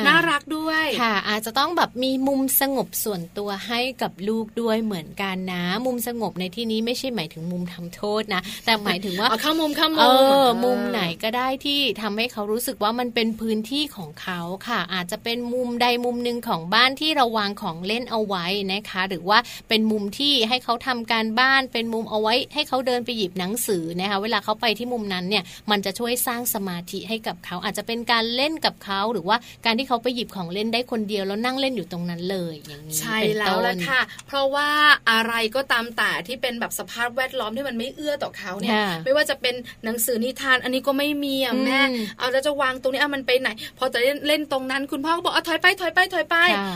[0.07, 10.05] น่ารักด้วยค่ะ อาจจะต้องแบบมีมุมสงบส่วนตัวให้กับลูกด้วยเหมือนกันนะ มุมสงบในที่นี้ไม่ใช่หมายถึงมุมทำโทษนะ แต่หมายถึงว่าเข้ามุมเข้ามุมเอ
[10.45, 34.69] อมุมไหนก็ได้ที่ทำให้เขารู้สึกว่ามันเป็นพื้นที่ของเขาค่ะ อาจจะเป็นมุมใดมุมหนึ่งของบ้านที่เราวางของเล่นเอาไว้นะคะ หรือว่าเป็นมุมที่ให้เขาทำการบ้านเป็นมุมเอาไว้ ให้เขาเดินไปหยิบหนังสือนะคะเวลาเขาไปที่มุมนั้นเนี่ยมันจะช่วยสร้างสมาธิให้กับเขาอาจจะเป็นการเล่นกับเขาหรือว่าการที่เขาไปหยิบของเล่นได้คนเดียวแล้วนั่งเล่นอยู่ตรงนั้นเลยอย่างนี้ใช่แล้วละค่ะ เพราะว่า
[35.11, 41.81] อะไรก็ตามแต่ที่เป็นแบบสภาพแวดล้อมที่มันไม่เอื้อต่อเขาเนี่ยไม่ว่าจะเป็นหนังสือนิทาน อันนี้ก็ไม่มีอะแม่
[42.17, 46.35] เอาแล้วจะวางตรงนี้อะมันไปไหน พอจะเล่นเล่นตรงนั้นคุณพ่อก็บอกเอาถอยไปถอยไปถอยไป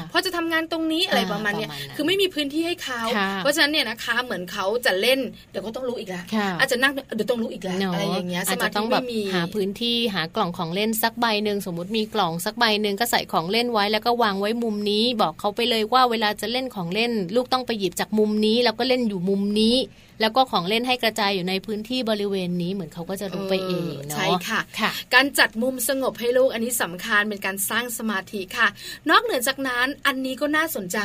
[0.09, 3.01] เพราะจะทำงานตรงนี้อะไรประมาณนี้คือไม่มีพื้นที่ให้เขา
[3.37, 5.19] เพราะฉะนั้นเนี่ยนะคะเหมือนเขาจะเล่น
[5.51, 6.23] เดี๋ยวก็ต้องรู้อีกแล้ว
[6.59, 19.75] อาจจะนั่งเดี๋ยวต้องรู้อีกแล้วอะไรอย่างเงี้ยสมาธิไม่มีหาพื้นที่หากล่องของเล่นสักใบหนึ่งสมมติมีกล่องสักใบหนึ่งก็ใส่ของเล่นไว้แล้วก็วางไว้มุมนี้ บอกเขาไปเลยว่าเวลาจะเล่นของเล่น ลูกต้องไปหยิบจากมุมนี้ แล้วก็เล่นอยู่มุมนี้
[20.21, 28.67] แล้วก็ของเล่นให้กระจายอยู่ในพื้นที่บริเวณนี้เหมือนเขาก็จะรู้ไปเองเนาะใช่ค่ะค่ะการจัดมุมสงบให้ลูกอันนี้สำคัญเป็นการสร้างสมาธิค่ะ
[29.09, 30.99] นอกเหนือจากนั้นอันนี้ก็น่าสนใจ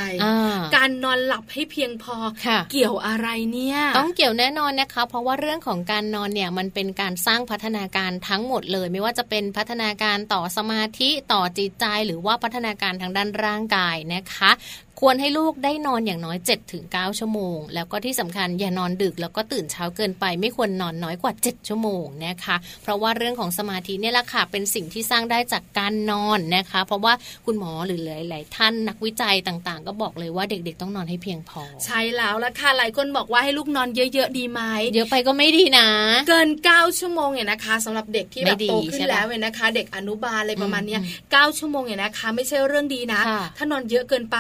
[0.76, 2.16] การนอนหลับให้เพียงพอ
[2.72, 14.50] เกี่ยวอะไรเนี่ยต้องเกี่ยวแน่นอนนะคะ เพราะว่าเรื่องของการนอนเนี่ยมันเป็นการสร้างพัฒนาการทั้งหมดเลย ไม่ว่าจะเป็นพัฒนาการต่อสมาธิต่อจิตใจ หรือว่าพัฒนาการทางด้านร่างกายนะคะ
[15.00, 16.36] ควรให้ลูกได้นอนอย่างน้อย
[16.78, 27.12] 7-9 ชั่วโมง แล้วก็ที่สำคัญอย่านอนดึกแล้วก็ตื่นเช้าเกินไป ไม่ควรนอนน้อยกว่า 7 ชั่วโมงนะคะ เพราะว่าเรื่องของสมาธิเนี่ยแหละค่ะเป็นสิ่งที่สร้างได้จากการนอนนะคะ เพราะว่า
[27.46, 34.60] คุณหมอหรือหลาย ๆ ท่านนักวิจัยต่างๆ ก็บอกเลยว่าเด็กๆ ต้องนอนให้เพียงพอ ใช่แล้วละค่ะหลายคนบอกว่าให้ลูกนอนเยอะ ๆ ดีไหม
[34.94, 35.88] เยอะไปก็ไม่ดีนะ
[36.28, 43.20] เกิน 9 ชั่วโมงเนี่ยนะคะสำหรับเด็กที่แบบโตขึ้นแล้วเนี่ยนะคะ เด็กอนุบาลอะไรประมาณนี้9ชั่วโมงเนี่ยนะคะ ไม่ใช่เรื่องดีนะ
[43.56, 44.38] ถ้านอนเยอะเกินไป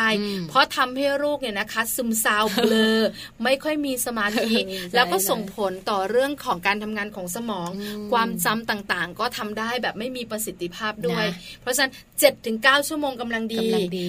[0.50, 3.00] เพราะทำให้ลูกเนี่ยนะคะ ซึมเศร้าเบลอ
[3.44, 4.56] ไม่ค่อยมีสมาธิ
[4.94, 7.70] แล้วก็ส่งผลต่อเรื่องของการทำงานของสมอง
[8.12, 11.24] ความจำต่างๆ ก็ทำได้แบบไม่มีประสิทธิภาพด้วย
[11.60, 13.66] เพราะฉะนั้น7จ็ถึงเชั่วโมงกำลังดี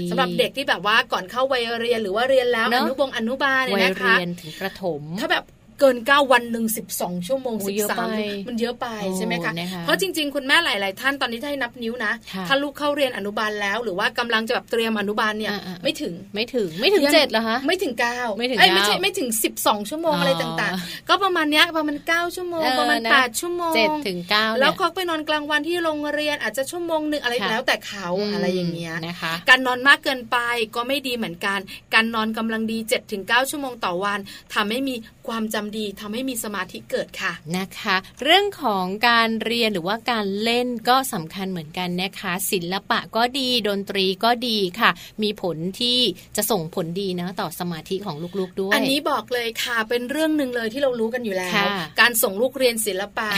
[0.09, 5.43] สำหรับเด็กที่แบบว่าก่อนเข้าวัยเรียนหรือว่าเรียนแล้วอนุบงอนุบาลเนี่ยนะคะวัยเรียนถึงประถมถ้าแบบ
[5.81, 8.07] เกิน 9 วันหนึ่งสิบสองชั่วโมงสิบสาม
[8.47, 12.11] มันเยอะไปใช่ไหมคะ เพราะจริง ๆ คุณแม่หลาย ๆ ท่านตอนนี้ให้นับนิ้วนะ
[12.47, 30.37] ถ้าลูกเข้าเรียนอนุบาลแล้ว หรือว่ากำลังจะแบบเตรียมอนุบาลเนี่ยไม่ถึงไม่ถึงไม่ถึงเจ็ดเหรอคะไม่ถึงเก้าไม่ถึงไม่ใช่ไม่ถึงสิบสองชั่วโมงอะไรต่างๆ ก็ประมาณเนี้ยประมาณเก้าชั่วโมงประมาณแปดชั่วโมงเจ็ดถึงเก้าแล้วเขาไปนอนกลางวันที่โรงเรียนอาจจะชั่วโมงหนึ่งอะไรแล้วแต่เขาอะไรอย่างเงี้ยนะคะการนอนมากเกินไป
[30.75, 31.59] ก็ไม่ดีเหมือนกัน
[31.93, 34.19] การนอนกำลังดี7จ็ถึงเชั่วโมงต่อวัน
[34.53, 34.95] ทำให้มี
[35.27, 44.89] ความจำดีทำให้มีสมาธิเกิดค่ะนะคะ เรื่องของการเรียนหรือว่าการเล่นก็สำคัญเหมือนกันนะคะ ศิลปะก็ดีดนตรีก็ดีค่ะ
[45.23, 45.99] มีผลที่
[46.37, 51.65] จะส่งผลดีนะต่อสมาธิของลูกๆด้วย อันนี้บอกเลยค่ะเป็นเรื่องหนึ่งเลยที่เรารู้กันอยู่แล้ว
[52.01, 53.29] การส่งลูกเรียนศิลปะ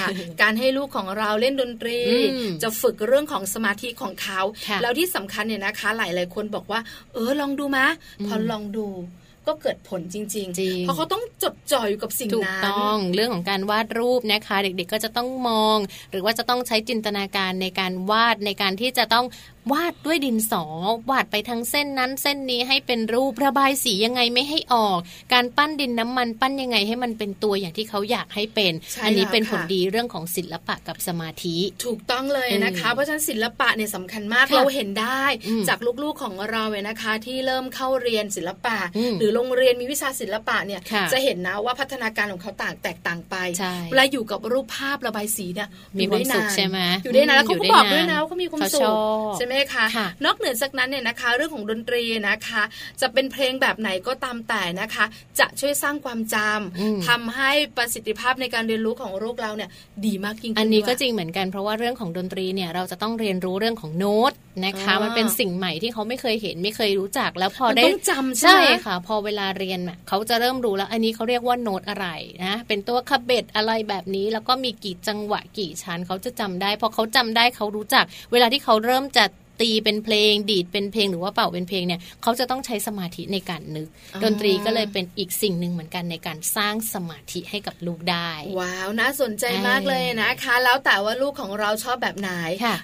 [0.41, 1.99] การให้ลูกของเราเล่นดนตรี
[2.63, 4.41] จะฝึกเรื่องของสมาธิของเขา
[4.81, 6.79] แล้วที่สำคัญเนี่ยนะคะ หลายๆคนบอกว่า
[7.13, 7.85] เออลองดูมะ
[8.27, 8.87] พอลองดู
[9.47, 15.77] ก็เกิดผลจริง ๆ เพราะเขาต้องจดจ่ออยู่กับสิ่งนั้นถูกต้องเรื่องของการวาดรูปนะคะ เด็กๆก็จะต้องมอง
[16.11, 19.25] หรือว่าจะต้องใช้จินตนาการในการวาดในการที่จะต้อง
[19.71, 20.63] วาดด้วยดินสอ
[21.09, 24.99] วาดไปทั้งเส้นนั้นเส้นนี้ให้เป็นรูประบายสียังไงไม่ให้ออก
[25.33, 28.73] การปั้นดินน้ำมันปั้นยังไงให้มันเป็นตัวอย่างที่เขาอยากให้เป็น
[29.03, 35.23] อันนี้เป็นผลดีเรื่องของศิลปะกับสมาธิ ถูกต้องเลยนะคะ เพราะฉะนั้นศิลปะเนี่ยสำคัญมากเราเห็นได้
[35.69, 38.77] จากลูกๆของเราเนี่ยนะคะ ที่เริ่มเข้าเรียนศิลปะ
[39.19, 40.81] หรือโรงเรียนมีวิชาศิลปะเนี่ย
[41.13, 43.35] จะเห็นนะว่าพัฒนาการของเขาต่างแตกต่างไป
[43.91, 48.91] เวลาอยู่กับรูปภาพระบายสีเนี่ยมีความสุขใช่ไหมอยู่ได้นานแล้วเขาก็บอกด้วยนะเขามีความสุข
[49.37, 49.85] ใช่ไหมคะ
[50.25, 52.63] นอกเหนือจากนั้นเนี่ยนะคะ เรื่องของดนตรีนะคะ
[53.01, 55.05] จะเป็นเพลงแบบไหนก็ตามแต่นะคะ
[55.39, 59.69] จะช่วยสร้างความจำทำให้ประสิทธิภาพในการเรียนรู้ของลูกเราเนี่ย
[60.05, 64.33] ดีมากยิ่งขึ้นอันนี้ก็จริงเหมือนกันเพราะว่าเรื่องของดนตรีเนี่ยเราจะต้องเรียนรู้เรื่องของโน้ต
[64.65, 72.07] นะคะ มันเป็นสิ่งใหม่ที่เขาไม่เคยเห็นไม่เคยรู้จักแล้วพอได้จำใช่ค่ะ พอเวลาเรียนเขาจะเริ่มรู้แล้ว อันนี้เขาเรียกว่าโน้ตอะไร
[72.45, 79.25] นะเป็นตัวคาเบตอะไรแบบนี้ แล้วก็มีกี่จังหวะกี่ชั้นเขาจะจำได้พอเขาจำได้เขารู้จัก เวลาที่เขาเริ่มจะ
[79.61, 83.87] ตีเป็นเพลงดีดเป็นเพลงหรือว่าเป่าเป็นเพลงเนี่ยเขาจะต้องใช้สมาธิในการนึก
[84.23, 92.29] ดนตรีก็เลยเป็นอีกสิ่งหนึ่งเหมือนกันในการสร้างสมาธิให้กับลูกได้ ว้าวน่าสนใจมากเลยนะคะ แล้วแต่ว่าลูกของเราชอบแบบไหน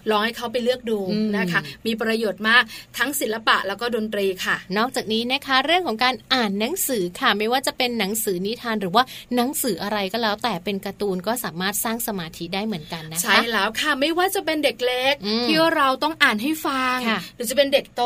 [0.10, 1.00] ลองให้เขาไปเลือกดู
[1.38, 2.64] นะคะ มีประโยชน์มาก
[2.98, 9.04] ทั้งศิลปะแล้วก็ดนตรีค่ะ นอกจากนี้นะคะเรื่องของการอ่านหนังสือค่ะไม่ว่าจะเป็นหนังสือนิทานหรือว่า
[9.36, 15.14] หนังสืออะไรก็แล้ว แต่เป็นการ์ตูนก็สามารถสร้างสมาธิได้เหมือนกันนะคะใช่แล้วค่ะไม่ว่าจะเป็นเด็กเล็ก
[15.48, 16.98] ที่เราต้องอ่านให้ฟัง
[17.38, 18.02] รือจะเป็นเด็กโต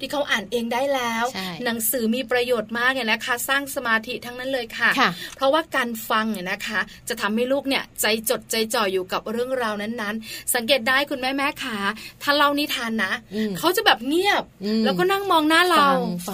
[0.00, 1.24] ที่เขาอ่านเองได้แล้ว
[1.64, 4.90] หนังสือมีประโยชน์มากเนี่ยนะคะ สร้างสมาธิทั้งนั้นเลยค่ะ
[5.36, 11.76] เพราะว่าการฟังเนี่ยนะคะ จะทำให้ลูกเนี่ยใจจดใจจ่ออยู่กับเรื่องราวนั้นๆ สังเกตได้คุณแม่แม่ขา
[12.22, 13.12] ถ้าเล่านิทานนะ
[13.58, 14.44] เขาจะแบบเงียบ
[14.84, 15.88] แล้วก็นั่งมองหน้าเรา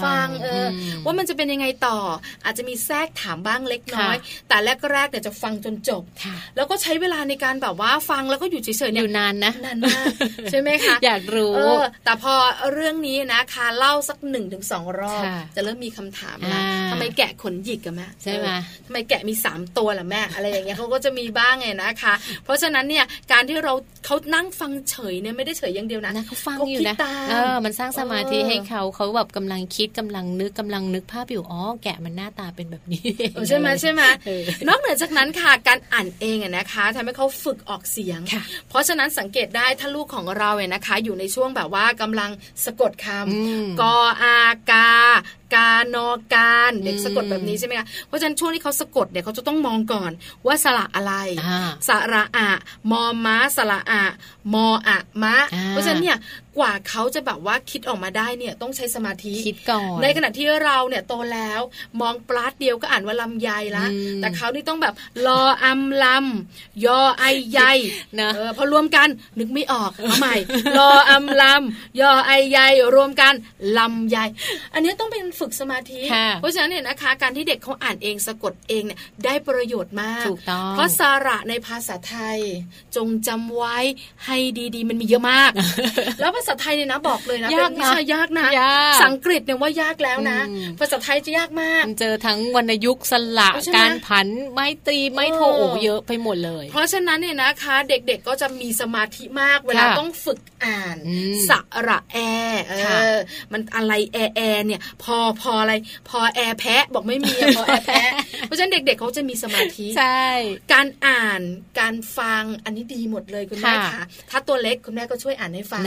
[0.05, 0.67] ฟังเออ
[1.05, 1.99] ว่ามันจะเป็นยังไงต่อ
[2.45, 4.17] อาจจะมีแทรกถามบ้างเล็กน้อย
[4.49, 4.57] แต่
[4.93, 6.03] แรกๆเนี่ยจะฟังจนจบ
[6.57, 10.07] แล้วก็ใช้เวลาในการแบบว่าฟังแล้วก็อยู่เฉยๆอยู่นานนะนานมาก
[10.51, 11.53] ใช่ไหมคะอยากรู้
[12.05, 12.35] แต่พอ
[12.73, 15.23] เรื่องนี้นะคะเล่าสักหนึ่งถึงสองรอบ
[15.57, 18.49] จะเริ่มมีคำถามแล้วทำไมแกะขนหยิกกันแม่ใช่ไหม
[18.87, 23.73] ทำไมแกะมีสามตัวล่ะแม่อะไรอย่างเงี้ยเขาก็จะมีบ้างไงนะคะ เพราะฉะนั้นเนี่ยการที่เรา
[24.05, 26.95] เขานั่งฟังเฉยเนี่ยไม่ได้เฉยอย่างเดียวนะเขาฟังอยู่นะ
[27.31, 33.05] เออมันสร้างสมาธิให้เขาเขาแบบกำลังคิดกำลังนึกกำลังนึกภาพอยู่อ๋อแกะมันหน้าตาเป็นแบบนี้
[33.49, 34.03] ใช่ไหมใช่ไหม
[34.69, 38.21] นอกเหนือจากนั้นค่ะการอ่านเองนะคะทำให้เขาฝึกออกเสียง
[38.69, 42.31] เพราะฉะนั้นสังเกตได้ถ้าลูกของเราเนี่ยนะคะ อยู่ในช่วงแบบว่ากำลัง
[42.65, 44.39] สะกดคำกออา
[44.71, 44.91] กา
[45.55, 50.11] กานอการเด็กสะกดแบบนี้ใช่ไหมคะเพราะฉะนั้นช่วงที่เขาสะกดเนี่ยเขาจะต้องมองก่อน
[50.47, 51.15] ว่าสระอะไร
[51.89, 52.49] สระอะ
[52.91, 54.03] มอม้าสระอะ
[54.55, 55.37] มออะมะ
[55.71, 56.19] เพราะฉะนั้นเนี่ย
[56.59, 61.61] กว่าเขาจะแบบว่าคิดออกมาได้เนี่ยต้องใช้สมาธิคิดก่อนในขณะที่เราเนี่ยโตแล้ว
[62.01, 63.87] มองปลาดเดียวก็อ่านว่าลำไยละ
[64.17, 64.95] แต่เขานี่ต้องแบบ
[65.27, 67.61] รออัมลำยอไอใย
[68.21, 70.37] นะพอรวมกันนึกไม่ออกเอาใหม่
[70.79, 72.59] รออัมลำยอไอใย
[72.95, 73.35] รวมกัน
[73.79, 74.19] ลำไย
[74.75, 76.01] อันนี้ต้องเป็นฝึกสมาธิ
[76.41, 80.25] เพราะฉะนั้นเนี่ยนะคะ การที่เด็กเขาอ่านเองสะกดเองเนี่ยได้ประโยชน์มาก
[80.71, 82.39] เพราะสาระในภาษาไทย
[82.97, 83.79] จงจำไว้
[84.27, 84.37] ให้
[84.75, 85.53] ดีๆ มันมีเยอะมาก
[86.21, 88.49] แล้วภาษาไทยเนี่ยนะบอกเลยนะเป็นวิชายากนะ
[89.05, 90.41] สังกฤษเนี่ยว่ายากแล้วนะ
[90.79, 100.97] ภาษาไทยจะยากมาก เจอทั้งวรรณยุกต์สละการผันไม่ตรีไม่โทโอเยอะไปหมดเลย เพราะฉะนั้นเนี่ยนะคะ เด็กๆก็จะมีสมาธิมากเวลาต้องฝึกอ่าน
[101.49, 101.51] ส
[101.89, 102.19] ระแอ
[102.69, 102.75] เอ
[103.15, 103.17] อ
[103.53, 105.73] มันอะไรแอแอเนี่ยพอพออะไร
[106.09, 108.11] พอแอแพะบอกไม่มีพอแอแพะ
[108.43, 110.27] เพราะฉะนั้นเด็กๆเขาจะมีสมาธิใช่
[110.73, 111.41] การอ่าน
[111.81, 115.83] การฟังอันนี้ดีหมดเลยคุณแม่ค่ะถ้าตัวเล็กคุณแม่ก็ช่วยอ่านให้ฟัง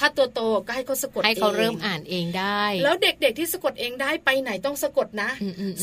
[0.00, 5.30] ถ้าตัวโตก็ให้เขาสะกดให้เขาเริ่มอ่านเองได้ แล้วเด็กๆที่สะกดเองได้ไปไหนต้องสะกดนะ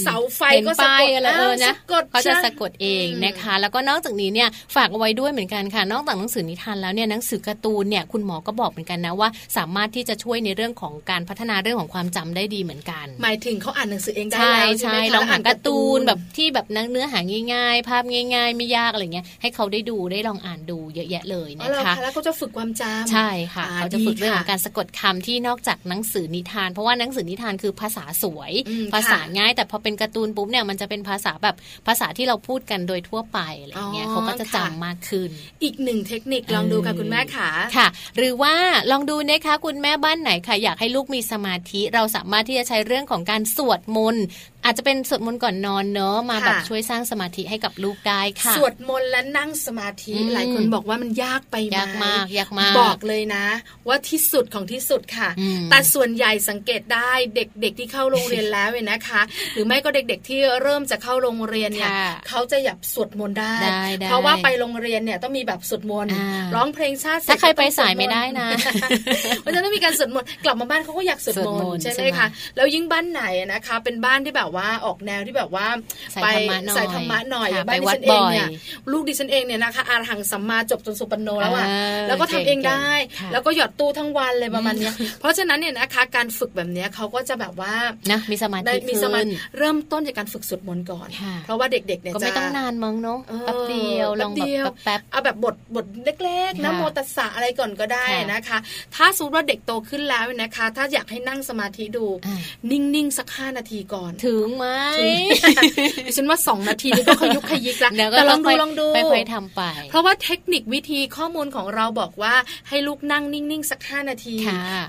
[0.03, 1.74] เสาไฟก็สะกดอะไรเออนะ
[2.12, 17.20] เขาจะสะกดเองนะคะ แล้วก็นอกจากนี้เนี่ยฝากเอาไว้ด้วยเหมือนกันค่ะ นอกจากหนังสือนิทานแล้วเนี่ยหนังสือการ์ตูนเนี่ยคุณหมอก็บอกเหมือนกันนะว่า สามารถที่จะช่วยในเรื่องของการพัฒนาเรื่องของความจำได้ดีเหมือนกัน หมายถึงเขาอ่านหนังสือเองได้แล้วใช่ไหมลองอ่านการ์ตูนแบบที่แบบเนื้อหา
[17.53, 18.03] ง่าย ๆ ภาพ
[18.36, 28.52] ง่าย ๆ ไม่ยากอะไรเงี้ยให้เขาได้ดูได้ลองอ่านดูเยอะแยะเลยนะคะแล้วก็จะฝึกความจำใช่ค่ะเขาจะฝึกเรื่องของการสะกดคำที่นอกจากหนังสือนิทาน เพราะว่าหนังสือนิทานคือภาษาสวย
[28.93, 31.56] ภาษาง่าย แต่พอเป็นการ์ตูนปุ๊บเนี่ยมันจะเป็นภาษาแบบ
[31.88, 35.30] ภาษาที่เราพูดกันโดยทั่วไปอะไรเงี้ยเขาก็จะจำมากขึ้น
[35.64, 37.88] อีกหนึ่งเทคนิคลองดูค่ะคุณแม่ขาค่ะ
[38.18, 38.54] หรือว่า
[38.91, 44.26] ลองดูนะคะคุณแม่บ้านไหนค่ะอยากให้ลูกมีสมาธิ เราสามารถที่จะใช้เรื่องของการสวดมนต์
[44.66, 53.45] อาจจะเป็นสวดมนต์ก่อนนอนเนอะมาแบบช่วยสร้างสมาธิให้กับลูกได้ค่ะ สวดมนต์และนั่งสมาธิหลายคนบอกว่ามันยากไปยากมากยากมากบอกเลยนะ
[53.88, 55.30] ว่าที่สุดของที่สุดค่ะ
[55.70, 59.22] แต่ส่วนใหญ่สังเกตได้เด็กๆที่เข้าโรงเรียนแล้วเนี่ยนะคะ
[59.53, 61.91] หรือไม่ก็เด็กๆที่เริ่มจะเข้าโรงเรียนเนี่ย
[62.30, 63.55] เขาจะหยับสวดมนต์ได้
[64.07, 66.12] เพราะว่าไปโรงเรียนเนี่ยต้องมีแบบสวดมนต์
[66.55, 68.47] ร้องเพลงชาติถ้าใครไปสายไม่ได้นะ
[69.41, 75.68] เพราะฉะนั้นต้องมีการสวดมนต์กลับมาบ้านเขาก็อยากสวดมนต์ใช่ไหมคะแล้วยิ่งบ้านไหนนะคะ เป็นบ้านที่แบบว่าออกแนวที่แบบว่า
[76.24, 76.28] ไป
[76.76, 78.47] ใส่ธรรมะหน่อยบ้านดิฉันเองเนี่ย
[78.91, 81.66] ลูกดิฉันเองเนี่ยนะคะอาหังสัมมาจบจนสุปนโนแล้วอะ
[82.08, 82.88] แล้วก็ทำเองได้
[83.32, 87.74] แล้วก็หยอดตู้ทั้งวันเลยประมาณนี้ เพราะฉะนั้นเนี่ยนะคะการฝึกแบบนี้เขาก็จะแบบว่า
[88.12, 91.08] นะมีสมาธิมีสมาธิเริ่มต้นจากการฝึกสวดมนต์ก่อน
[91.45, 95.86] เพราะว่าเด็กๆเนี่ยก็ไม่ต้องนานมั้งเนาะแป๊บเดียวลองแบบแป๊บเอาแบบบทบท
[96.24, 98.58] เล็กๆนะโมตัสสะอะไรก่อนก็ได้นะคะ
[98.95, 102.06] ถ้าสมมติว่าเด็กโตขึ้นแล้วนะคะ ถ้าอยากให้นั่งสมาธิดู
[102.72, 104.68] นิ่งๆสักห้านาทีก่อนถึงไหม
[106.06, 112.36] ดิฉันว่าสองนาทีนี่ก็ขยุกขยิกแล้วแต่ลองดูลองดูไปๆทำไป เพราะว่าเทคนิควิธีข้อมูลของเราบอกว่า
[112.70, 114.36] ให้ลูกนั่งนิ่งๆสักห้านาที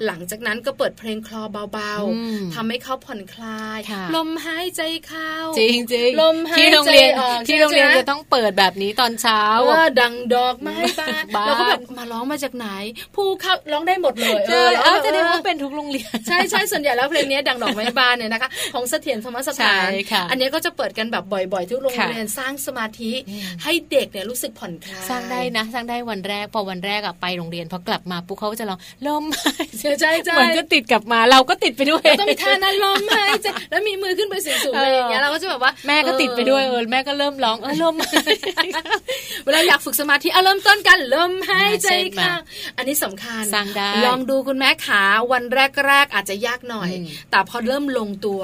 [0.06, 1.42] หลังจากนั้นก็เปิดเพลงคลอ
[1.72, 3.78] เบาๆทำให้เขาผ่อนคลาย
[4.16, 6.90] ลมหายใจเข้าจริงจริงลมหายใจ
[7.20, 12.66] ออกที่โรงเรียนจะต้องเปิดแบบนี้ตอนเช้าว่าดังดอกไม้บานเราก็แบบมาร้องมาจากไหน
[13.16, 19.88] ผู้เข้าร้องได้หมดเลยเออแล้วจะได้ว่าเป็นทุกโรงเรียนใช่ใช่ส่วนใหญ่แล้วเพลงนี้ดังดอกไม้บานเนี่ยนะคะ ของเสถียรธรรมสถาน
[20.30, 23.12] อันนี้ก็จะเปิดกันแบบบ่อยๆ ทุกโรงเรียนสร้างสมาธิ
[23.64, 29.24] ให้เด็กเนี่ยรู้สึกผ่อนคลายสร้างได้นะสร้างได้วันแรกพอวันแรกอะไปโรงเรียนพอกลับมาปุ๊บเขาจะร้องลม
[29.78, 37.94] ใช่ใช่เหมือนจะติดกลับมาเราก็ติดไปด้วยต้องมีท่านั้นลมหายใจแล้วมีมือขึ้นไปสูงๆอะไรอย่างเงี้ยเราก็จะแบบว่าแม่ก็ติดไปด้วยเออแม่ก็เริ่มร้องเออลม
[39.44, 41.88] เวลาอยากฝึกสมาธิเอาเริ่มต้นกันลมหายใจ
[42.18, 42.32] ค่ะ
[42.76, 46.90] อันนี้สำคัญสร้างได้ลองดูคุณแม่ขาวันแรกๆอาจจะยากหน่อย
[47.30, 48.40] แต่พอเริ่มลงตัว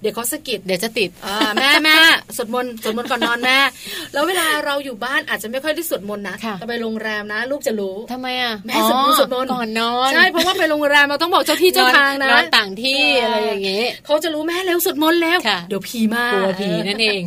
[0.00, 1.10] เดี๋ยวเขาสะกิดเดี๋ยวจะติด
[1.60, 1.96] แม่แม่
[2.36, 3.58] สวดมนต์สวดมนต์ก่อนนอนแม่
[4.12, 15.38] แล้วเวลาเราอยู่บ้านอาจจะไม่ค่อยได้สวดมนต์นะแต่ไปโรงแรมนะ ลูกจะรู้ทำไมอะแม่สวดมนต์สวดมนต์ก่อนนอนใช่เพราะว่าไปโรงแรมเราต้องบอกเจ้าที่เจ้าทางนะนอนต่างที่อะไรอย่างเงี้ยเขาจะรู้แม่เร็วสวดมนต์แล้ว
[15.68, 17.22] เดี๋ยวผีมากลัวผีนั่นเอง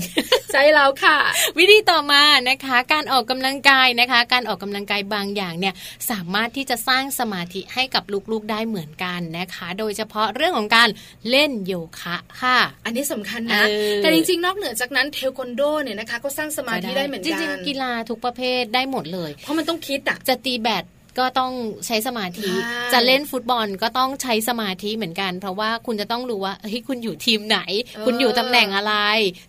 [0.51, 1.17] ใช่แล้วค่ะ
[1.57, 5.73] วิธีต่อมานะคะ การออกกำลังกายนะคะ การออกกำลังกายบางอย่างเนี่ย
[6.11, 10.89] สามารถที่จะสร้างสมาธิให้กับลูกๆได้เหมือนกันนะคะ โดยเฉพาะเรื่องของการ
[11.29, 13.63] เล่นโยคะค่ะ อันนี้สำคัญนะ
[13.97, 20.83] แต่จริงๆ นอกเหนือจากนั้นเทควันโดเนี่ยนะคะ ก็สร้างสมาธิได้เหมือนกัน จริงๆ กีฬาทุกประเภทได้หมดเลย เพราะมันต้องคิดอะจะตีแบด
[21.19, 21.51] ก็ต้อง
[21.85, 22.49] ใช้สมาธิ
[22.93, 27.59] จะเล่นฟุตบอลก็ต้องใช้สมาธิเหมือนกัน เพราะว่าคุณจะต้องรู้ว่าเฮ้ยคุณอยู่ทีมไหน
[28.05, 28.93] คุณอยู่ตำแหน่งอะไร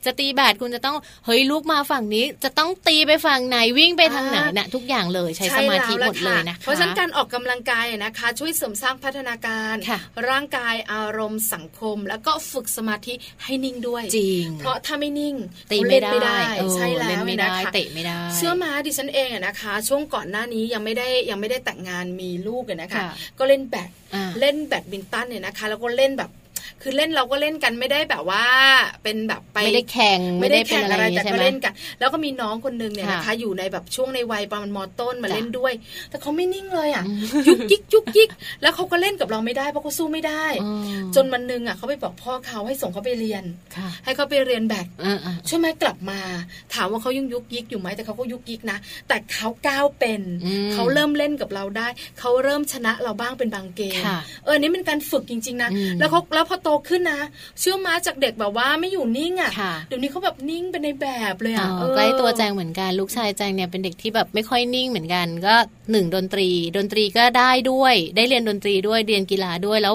[0.05, 0.97] จะตีแบดคุณจะต้อง
[1.27, 9.75] เฮ้ยลูกมาฝั่งนี้ จะต้องตีไปฝั่งไหนวิ่งไปทางไหนนะทุกอย่างเลยใช้สมาธิหมดเลยนะคะเพราะฉะนั้นการออกกำลังกายนะคะ ช่วยเสริมสร้างพัฒนาการ
[10.29, 15.35] ร่างกายอารมณ์สังคม แล้วก็ฝึกสมาธิให้นิ่งด้วยจริงเพราะถ้าไม่นิ่ง
[15.73, 16.39] ตีไม่ได้
[16.75, 23.03] ใช่แล้วไม่ได้เตะไม่ได้ เชื่อมาดิฉันเองนะคะ ช่วงก่อนหน้านี้ยังไม่ได้ยังไม่ได้แต่งงานมีลูกเลยนะคะ
[23.39, 23.91] ก็เล่นแบด
[24.41, 26.31] เล่นแบดบินตันเนี่ยนะคะ แล้วก็เล่นแบบ
[26.89, 28.45] คือเล่นเราก็เล่นกันไม่ได้แบบว่า
[29.03, 35.73] เป็นแบบไปไม่ได้แข่งไม่ได้แข่งอะไรแต่ก็เล่นกัน แล้วก็มีน้องคนนึงเนี่ยนะคะอยู่ในแบบช่วงในวัยประมาณมต้นมาเล่นด้วย
[36.11, 37.05] แต่เขาไม่นิ่งเลยอะ
[37.49, 38.31] ยุกยิกยุกยิก
[38.63, 40.45] แล้วเขาก็เล่นกับเราไม่ได้เพราะเขาสู้ไม่ได้
[41.15, 43.45] จนมันนึงอะเขาไปบอกพ่อเขาให้ส่งเขาไปเรียน
[44.05, 44.87] ให้เขาไปเรียนแบด
[45.49, 46.21] ช่วยไหมกลับมา
[46.75, 48.79] ถามว่าเขายังยุกยิกอยู่ไหมแต่เขาก็ยุกยิกนะ
[49.09, 50.21] แต่เขาก้าวเป็น
[50.73, 51.89] เขาเริ่มเล่นกับเราได้
[52.21, 54.03] เขาเริ่มชนะเราบ้างเป็นบางเกม
[54.45, 57.21] เออนี่เป็นการฝึกจริง ๆนะแล้วเขาแล้วพอโตขึ้นนะ
[57.61, 59.51] เชื่อมาจากเด็กแบบว่าไม่อยู่นิ่งอะ
[59.89, 65.55] เดี๋ยวนี้เขาแบบนิ่งเป็นในแบบเลยอะใกล้ตัวแจงเหมือนกันลูกชายแจงเนี่ยเป็นเด็กที่แบบไม่ค่อยนิ่งเหมือนกัน ก็
[65.91, 69.95] หนึ่งดนตรี ดนตรีก็ได้ด้วย ได้เรียนดนตรีด้วยเรียนกีฬาด้วยแล้ว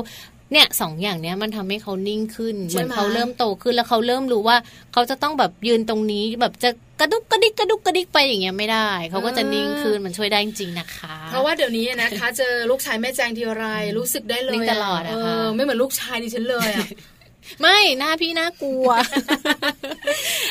[0.51, 4.57] เนี่ยสองอย่างเนี้ยมันทำให้เขานิ่งขึ้น เหมือนเขาเริ่มโตขึ้นแล้วเขาเริ่มรู้ว่า
[4.93, 13.65] เขาจะต้องแบบยืนตรงนี้แบบจะกระดุกกระดิกกระดุกกระดิกไปอย่างเงี้ยไม่ได้ เขาก็จะนิ่งขึ้นมันช่วยได้จริงนะคะ เพราะว่าเดี๋ยวนี้นะคะ เจอลูกชายแม่แจงทีไร
[13.97, 16.87] รู้สึกได้เลยตลอดนะคะไม่เหมือนลูกชายดิฉันเลยอะ
[17.61, 18.87] ไม่หน้าพี่น่ากลัว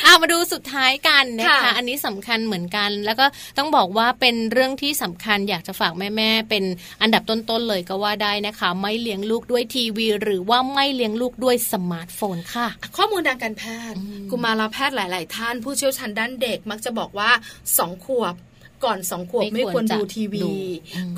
[0.03, 3.25] เอามาดูสุดท้ายกันนะคะ อันนี้สำคัญเหมือนกัน แล้วก็
[3.57, 6.63] ต้องบอกว่าเป็นเรื่องที่สำคัญอยากจะฝากแม่ๆเป็น
[7.01, 13.99] อันดับต้นๆเลยก็ว่าได้นะคะ ไม่เลี้ยงลูกด้วยทีวี หรือว่าไม่เลี้ยงลูกด้วยสมาร์ทโฟนค่ะ ข้อมูลทางการแพทย์
[14.31, 17.31] กุมารแพทย์หลาย ๆ ท่านผู้เชี่ยวชาญด้านเด็กมักจะบอกว่า
[17.77, 18.35] สองขวบ
[18.85, 20.49] ก่อนสองขวบไม่ควรดูทีวี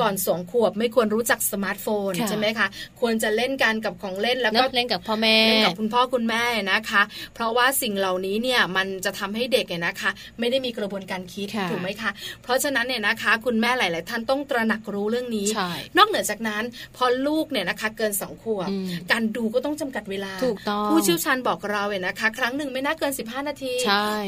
[0.01, 2.67] ก่อนสองขวบไม่ควรรู้จักสมาร์ทโฟนใช่ไหมคะ
[2.99, 7.01] ควรจะเล่นกันกับของเล่นแล้วก็เล่นกับพ่อแม่เล่นกับคุณพ่อคุณแม่นะคะ
[7.33, 12.11] เพราะว่าสิ่งเหล่านี้เนี่ยมันจะทำให้เด็กเนี่ยนะคะ ไม่ได้มีกระบวนการคิดถูกไหมคะ
[12.43, 15.47] เพราะฉะนั้นเนี่ยนะคะ คุณแม่หลาย ๆ ท่านต้องตระหนักรู้เรื่องนี้
[15.97, 16.63] นอกเหนือจากนั้น
[16.95, 18.69] พอลูกเนี่ยนะคะ เกินสองขวบ
[19.11, 23.73] การดูก็ต้องจำกัดเวลาถูกต้องผู้เชี่ยวชาญบอกเราเนี่ยนะคะ ครั้งหนึ่งไม่น่าเกิน 15 นาที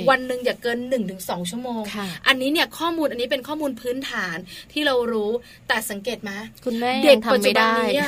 [0.10, 0.80] วันหนึ่งอย่าเกิน
[1.16, 1.82] 1-2 ชั่วโมง
[2.28, 4.38] อันนี้เนี่ยข้อมูลอันนี้เป็นข้อมูลพื้นฐาน
[4.74, 5.32] ที่เรารู้
[5.68, 6.32] แต่สังเกตไหม
[6.66, 8.02] คุณแม่เด็กปัจจุบันนี้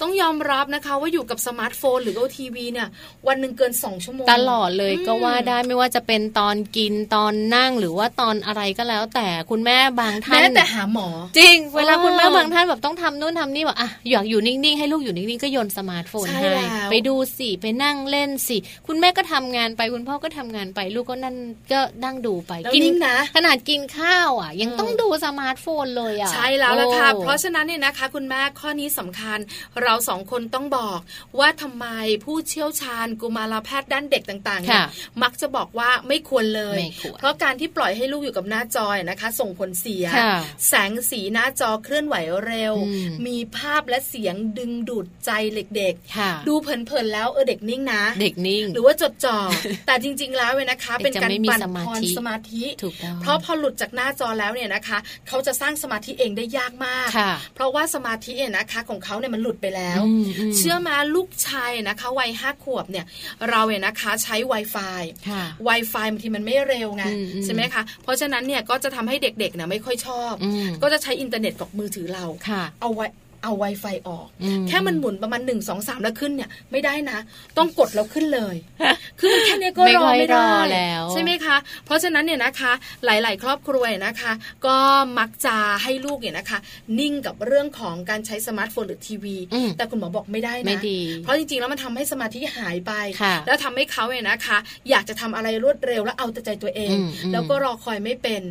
[0.00, 2.88] ต้องยอมรับนะคะว่าอยู่กับสมาร์ทโฟน หรือว่าทีวีเนี่ย
[3.28, 16.48] วันหนึ่งเกินสองชั่วโมง ตลอดเลยก็ว่าได้ไม่ว่าจะเป็นตอนกินตอนนั่งหรือว่าตอนอะไรก็แล้ว แต่คุณแม่บางท่านแม้แต่หาหมอ จริง เวลาคุณแม่บางท่านแบบต้องทำนู่นทำนี่แบบอะอยากอยู่นิ่งๆให้ลูกอยู่นิ่งๆก็โยนสมาร์ทโฟนให้
[16.90, 21.36] ไปดูสิไปนั่งเล่นสิคุณแม่ก็ทำงานไปคุณพ่อก็ทำงานไปลูกก็นั่น
[21.72, 29.38] ก็นั่งดูไปกินนะขนาดกินข้าวอะ ยังต้องดูสมาร์ทโฟนเลยอะ ใช่แล้วละค่ะ เพราะฉะนั้นเนี่ยนะคะ คุณแม่ข้อนี้สำคัญ
[29.82, 30.98] เราสองคนต้องบอก
[31.38, 31.86] ว่าทำไม
[32.24, 34.86] ผู้เชี่ยวชาญกุมารแพทย์ด้านเด็กต่างๆเนี่ย
[35.22, 36.80] มักจะบอกว่าไม่ควรเลย
[37.18, 40.04] เพราะการที่ปล่อยให้ลูกอยู่กับหน้าจอยนะคะ ส่งผลเสีย
[40.68, 42.16] แสงสีหน้าจอเคลื่อนไหว
[42.46, 42.74] เร็ว
[43.26, 49.38] มีภาพและเสียงดึงดูดใจเด็กๆดูเพลินๆแล้วเออเด็กนิ่งนะ เด็กนิ่ง หรือว่าจดจ่อ
[49.86, 52.64] แต่จริงๆแล้วเว้นะคะ เป็นการปั่นพรสมาธิ
[53.22, 57.08] เพราะพอหลุดจากหน้าจอแล้วเนี่ยนะคะเขาจะสร้างสมาธิเองได้ยากมาก
[57.54, 60.00] เพราะว่าสมาธิเนี่ยนะคะของเขาเนี่ยมันหลุดไปแล้ว
[60.56, 63.04] เชื่อมาลูกชายนะคะวัยห้าขวบเนี่ย
[63.50, 65.02] เราเนี่ยนะคะใช้ Wi-Fi
[65.68, 67.04] Wi-Fi บางทีมันไม่เร็วไง
[67.44, 70.34] ใช่ไหมคะเพราะฉะนั้นเนี่ยก็จะทำให้เด็กๆเนี่ยไม่ค่อยชอบ
[70.82, 72.24] ก็จะใช้อินเทอร์เน็ตกับมือถือเรา
[72.82, 73.06] เอาไว้
[73.42, 74.26] เอา Wi-Fi ออก
[74.68, 77.18] แค่มันหมุนประมาณหนึ่งสองสามแล้วขึ้นเนี่ย ไม่ได้นะ
[77.58, 78.56] ต้องกดแล้วขึ้นเลย
[79.20, 82.72] คือแค่นี้ก็รอไม่ได้แล้ว ใช่ไหมคะ เพราะฉะนั้นเนี่ยนะคะ
[83.04, 84.32] หลาย ๆ ครอบครัวนะคะ
[84.66, 84.76] ก็
[85.18, 86.58] มักจะให้ลูกเนี่ยนะคะ
[86.98, 89.36] นิ่งกับเรื่องของการใช้สมาร์ทโฟนหรือทีวี
[89.76, 90.80] แต่คุณหมอบอกไม่ได้นะ
[91.22, 92.92] เพราะจริง ๆ แล้วมันทำให้สมาธิหายไป
[93.46, 94.58] แล้วทำให้เขาเนี่ยนะคะ
[94.90, 96.96] อยากจะทำอะไรรวดเร็วแล้วเอาแต่ใจตัวเอง
[97.32, 98.42] แล้วก็รอคอยไม่เป็น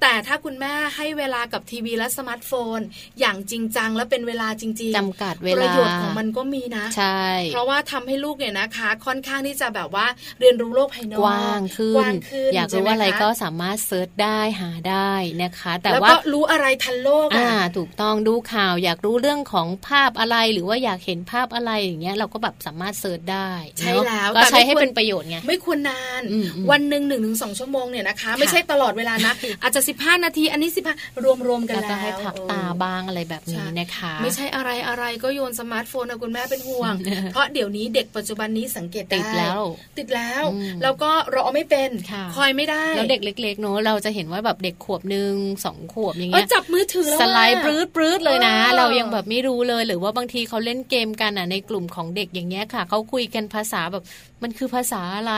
[0.00, 2.78] แต่ถ้าคุณแม่ให้เวลากับทีวีและสมาร์ทโฟน
[3.20, 7.22] อย่างจริงจังและเป็นเวลาจริงๆจำกัดเวลาประโยชน์ของมันก็มีนะใช่
[7.52, 10.06] เพราะว่าทำให้ลูกเนี่ยนะคะ ค่อนข้างที่จะแบบว่า
[10.40, 12.12] เรียนรู้โลกภายนอกกว้างขึ้น
[12.54, 15.12] อยากรู้อะไรก็สามารถ search ได้หาได้
[15.42, 26.22] นะคะ แต่ว่ารู้อะไรทันโลกอ่าถูกต้องดูข่าว อยากรู้เรื่องของภาพอะไรหรือว่าอยากเห็นภาพอะไรอย่างเงี้ยเราก็แบบสามารถ search ได้ใช่แล้วก็ใช้ให้เป็นประโยชน์ไงไม่ควรนาน
[26.70, 29.32] วันหนึ่งหนึ่งถึงสองชั่วโมงเนี่ยนะคะ ไม่ใช่ตลอดเวลานะ
[29.62, 36.94] อาจจะสิบห้านาที อันนี้สิบห้ารวมรวมกันแล้วให้พักตาบ้างอะไรแบบนี้นะคะไม่ใช่อะไรอะไรก็โยนสมาร์ทโฟนนะคุณแม่เป็นห่วง
[37.32, 39.60] เพราะเดี๋ยวนี้เด็กปัจจุบันนี้สังเกตติดแล้ว
[39.98, 40.44] ติดแล้ว
[40.82, 41.90] แล้วก็รอไม่เป็น
[42.36, 54.04] คอยไม่ได้แล้วเด็กเล็กๆเนอะเราจะเห็นว่าแบบเด็กขวบหนึ่งสองขวบอย่างเงี้ยจับมือถือแล้วสไลด์ปลื้ดปลื้ดเลยนะ เรายังแบบไม่รู้เลยหรือว่าบางทีเขาเล่นเกมกันอะในกลุ่มของเด็กอย่างเงี้ยค่ะเขาคุยกันภาษาแบบ
[54.44, 55.32] มันคือภาษาอะไร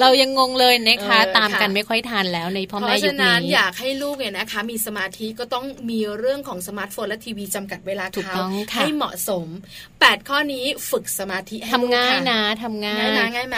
[0.00, 8.42] เรายังงงเลยนะคะ ตามกันไม่ค่อยทันแล้วในพ่อแม่ยุคนี้เพราะฉะนั้นอยากให้ลูกเนี่ยนะคะ มีสมาธิก็ต้องมีเรื่องของสมาร์ทโฟนและทีวีจำกัดเวลาเขา
[8.74, 9.46] ให้เหมาะสม
[9.88, 13.06] 8 ข้อนี้ฝึกสมาธิทำง่ายนะทำง่าย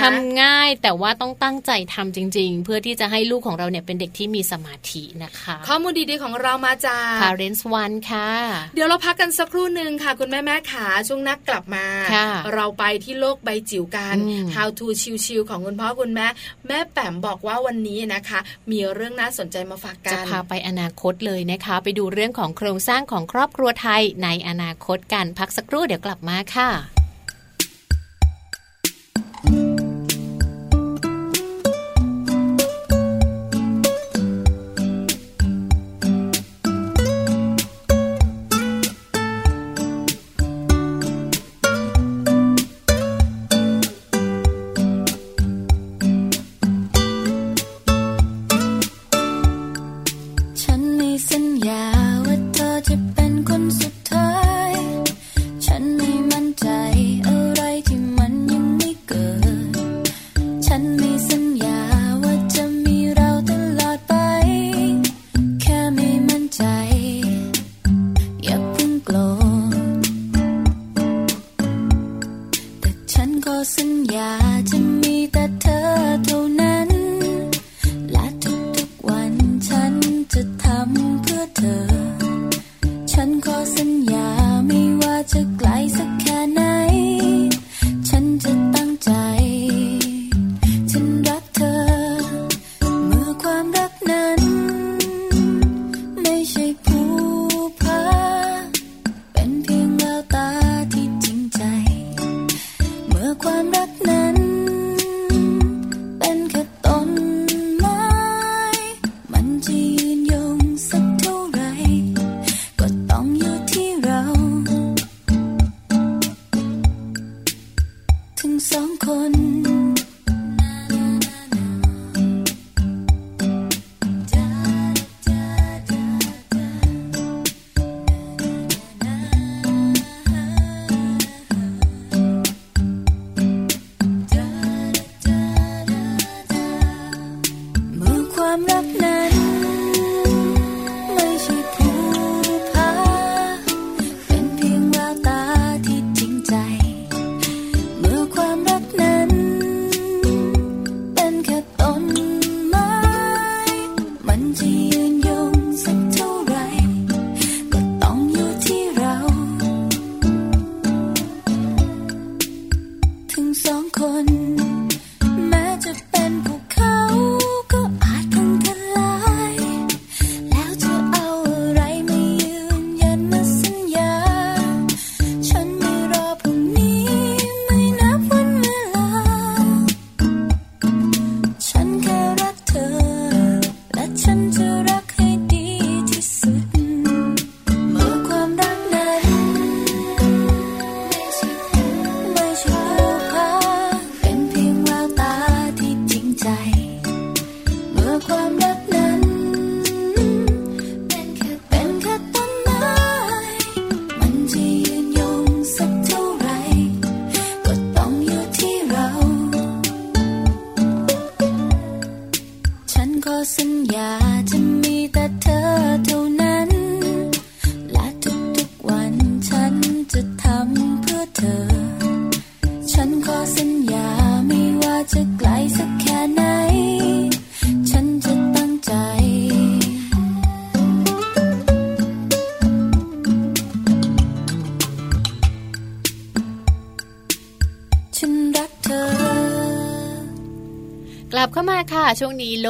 [0.02, 8.30] ทำง่ายแต่ว่าต้องตั้งใจทำจริง ๆ เพื่อที่จะให้ลูกของเราเนี่ยเป็นเด็กที่มีสมาธินะคะ ข้อมูลดีๆของเรามาจาก Parents One ค่ะ
[8.74, 11.86] เดี๋ยวเราพักกันสักครู่หนึ่งค่ะ คุณแม่แม่ขาช่วงนักกลับมา
[12.54, 14.16] เราไปที่โลกใบจิ๋วกัน
[14.56, 14.86] How to
[15.26, 16.26] ชิวๆของคุณพ่อคุณแม่
[16.68, 18.40] แม่แป๋มบอกว่าวันนี้นะคะ
[18.70, 26.91] มีเรื่องน่าสนใจมาฝากกัน จะพาไปอนาคตเลยนะคะ ไปดูเรื่องของโครงสร้างของครอบครัวไทยในอนาคตกันพักสักครู่เดี๋ยวกลับมาค่ะ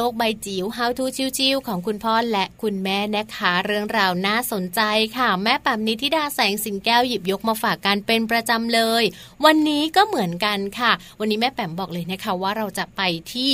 [0.09, 1.05] กใบจิ๋ว How to
[1.37, 4.81] ชิวๆของคุณพ่อและคุณแม่นะคะ เรื่องราวน่าสนใจ
[5.17, 9.03] ค่ะ แม่ปั๊มนิธิดาแสงสินแก้วหยิบยกมาฝากกันเป็นประจำเลย
[9.45, 13.01] วันนี้ก็เหมือนกันค่ะ วันนี้แม่แป๋มบอกเลยนะคะว่าเราจะไป
[13.33, 13.49] ที่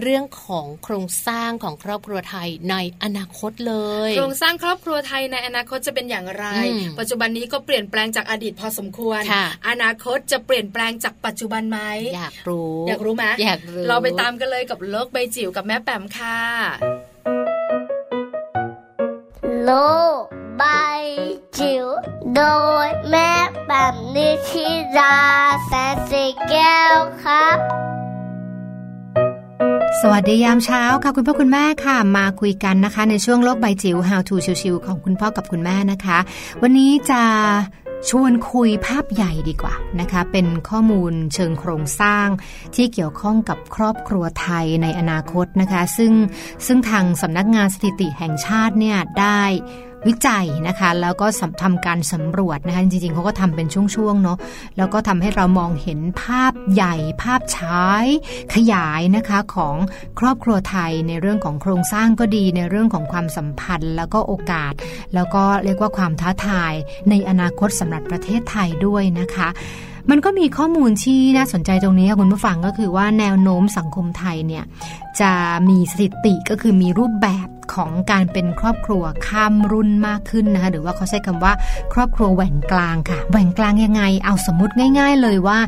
[0.00, 3.74] เรื่องของโครงสร้างของครอบครัวไทยในอนาคตเล
[4.08, 6.44] ย โครงสร้างครอบครัวไทยในอนาคตจะเป็นอย่างไร
[6.98, 9.20] ปัจจุบันนี้ก็เปลี่ยนแปลงจากอดีตพอสมควร
[9.68, 11.80] อนาคตจะเปลี่ยนแปลงจากปัจจุบันไหม
[12.16, 16.40] อยากรู้ อยากรู้ไหมอยากรู้เราไปตามกันเลยกับโลกใบจิ๋วกับแม่แป๋มค่ะ
[19.64, 19.70] โล
[20.20, 20.22] ก
[20.58, 20.62] ใบ
[21.58, 21.86] จิ๋ว
[22.34, 22.42] โด
[22.86, 23.30] ยแม่
[23.66, 24.66] แป๋มนิชิ
[24.98, 25.16] รา
[25.66, 27.58] แสนสีแก้วครับ
[30.00, 36.18] สวัสดียามเช้าค่ะคุณพ่อคุณแม่ค่ะ มาคุยกันนะคะ ในช่วงโลกใบจิ๋ว How to ชิวๆของคุณพ่อกับคุณแม่นะคะ
[36.62, 37.22] วันนี้จะ
[38.10, 42.26] ชวนคุยภาพใหญ่ดีกว่านะคะ เป็นข้อมูลเชิงโครงสร้าง
[42.74, 46.12] ที่เกี่ยวข้องกับครอบครัวไทยในอนาคตนะคะ ซึ่ง
[46.66, 49.42] ซึ่งทางสำนักงานสถิติแห่งชาติเนี่ยได้
[50.06, 51.26] วิจัยนะคะ แล้วก็
[51.62, 54.38] ทำการสำรวจนะคะจริงๆเขาก็ทำเป็นช่วงๆเนาะ
[54.76, 58.06] แล้วก็ทำให้เรามองเห็นภาพใหญ่ภาพฉาย
[58.54, 59.76] ขยายนะคะของ
[60.18, 64.72] ครอบครัวไทยในเรื่องของโครงสร้างก็ดีในเรื่องของความสัมพันธ์ แล้วก็โอกาส
[65.14, 66.72] แล้วก็เรียกว่าความท้าทาย
[67.10, 69.48] ในอนาคตสำหรับประเทศไทยด้วยนะคะ
[70.10, 74.64] มันก็มีข้อมูลที่น่าสนใจตรงนี้ค่ะคุณผู้ฟังก็คือว่าแนวโน้มสังคมไทยเนี่ย
[75.20, 75.32] จะ
[75.68, 81.52] มีสถิติก็คือมีรูปแบบของการเป็นครอบครัวข้ามรุ่นมากขึ้นนะคะหรือว่าเขาใช้คำว่า
[81.94, 85.58] ครอบครัวแหว่งกลางค่ะแหว่งกลางยังไง เอาสมมติง่าย ๆ เลยว่า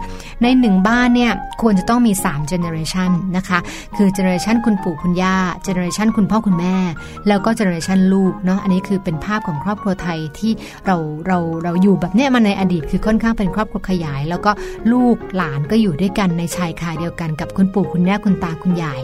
[0.42, 1.32] ในหนึ่งบ้านเนี่ย
[1.62, 3.58] ควรจะต้องมี3 generation นะคะ
[3.96, 6.76] คือ generation คุณปู่คุณย่า generation คุณพ่อคุณแม่
[7.28, 10.52] แล้วก็ generation ลูกเนาะอันนี้คือเป็นภาพของครอบครัวไทยที่
[10.86, 14.50] เราเราเราอยู่แบบเนี้ยมาในอดีตคือค่อนข้างเป็นครอบครัวขยายแล้วก็
[14.92, 19.00] ลูกหลานก็อยู่ด้วยกันในชายคาเดียวกันกับคุณปู่คุณแม่คุณตาคุณยาย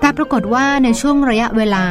[0.00, 1.84] แต่ปรากฏว่าในช่วงระยะเวลา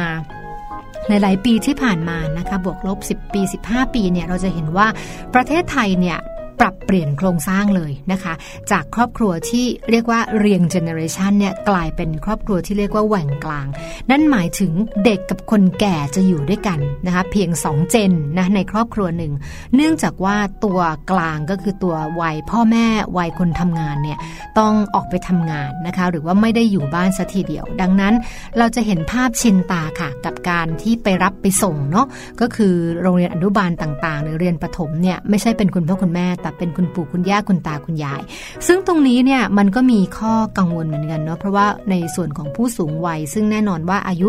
[1.08, 4.86] หลาย ๆ ปีที่ผ่านมานะคะบวกลบ 10 ปี 15 ปีเนี่ยเราจะเห็นว่า
[5.34, 6.18] ประเทศไทยเนี่ย
[6.60, 8.34] ปรับเปลี่ยนโครงสร้างเลยนะคะ
[8.70, 13.66] จากครอบครัวที่เรียกว่าเรียง generation เนี่ยกลายเป็นครอบครัวที่เรียกว่าแหว่งกลาง
[14.10, 14.72] นั่นหมายถึง
[15.04, 19.32] เด็กกับคนแก่จะอยู่ด้วยกันนะคะเพียง 2 เจนนะในครอบครัวหนึ่ง
[19.74, 20.80] เนื่องจากว่าตัว
[21.10, 22.86] กลางก็คือตัววัยพ่อแม่
[23.18, 24.18] วัยคนทำงานเนี่ย
[24.58, 28.14] ต้องออกไปทำงานนะคะหรือว่าไม่ได้อยู่บ้านสัทีเดียว ดังนั้น
[28.58, 32.06] เราจะเห็นภาพชินตาค่ะ กับการที่ไปรับไปส่งเนาะ
[32.40, 38.22] ก็คือโรงเรียนอนุบาลต่างๆ หรือเรียนประถมเนี่ยไม่ใช่เป็นคุณพ่อคุณแม่แต่เป็นคุณปู่คุณย่าคุณตาคุณยาย
[38.66, 44.28] ซึ่งตรงนี้เนี่ยมันก็มีข้อกังวลเหมือนกันเนาะเพราะว่าในส่วนของผู้สูงวัย ซึ่งแน่นอนว่าอายุ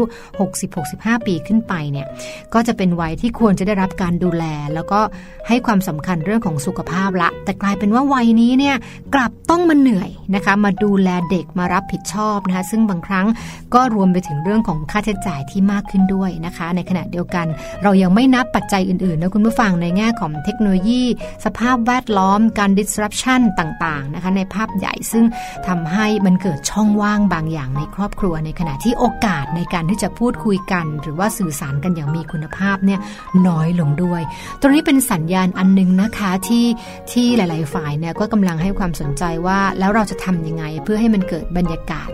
[0.63, 2.07] 60-65 ปีขึ้นไปเนี่ย
[2.53, 4.43] ก็จะเป็นวัยที่ควรจะได้รับการดูแล
[4.74, 4.99] แล้วก็
[5.47, 8.76] ให้ความสำคัญเรื่องของสุขภาพละ แต่กลายเป็นว่าวัยนี้เนี่ย
[9.13, 13.28] กลับต้องมาเหนื่อยนะคะมาดูแลเด็กมารับผิดชอบนะคะซึ่งบางครั้ง
[13.74, 17.45] ก็รวมไปถึงเรื่องของค่าใช้จ่ายที่มากขึ้นด้วยนะคะ ในขณะเดียวกัน
[17.84, 21.03] เรายังไม่นับปัจจัยอื่นๆนะคุณผู้ฟังในแง่ของเทคโนโลยี
[21.45, 25.26] สภาพแวดล้อมการ disruption ต่างๆนะคะในภาพใหญ่ซึ่ง
[25.68, 32.99] ทำให้มันเกิดช่องว่างบางอย่างในครอบครัว ในขณะที่โอกาสในการที่จะพูดคุยกัน หรือว่าสื่อสารกันอย่างมีคุณภาพเนี่ย
[33.47, 34.22] น้อยลงด้วย
[34.62, 36.66] ตรงนี้เป็นสัญญาณอันนึงนะคะที่
[37.12, 42.09] ที่หลาย ๆ ฝ่ายเนี่ยก็กำลังให้ความสนใจว่าแล้วเราจะทำยังไงเพื่อให้มันเกิดบรรยากาศ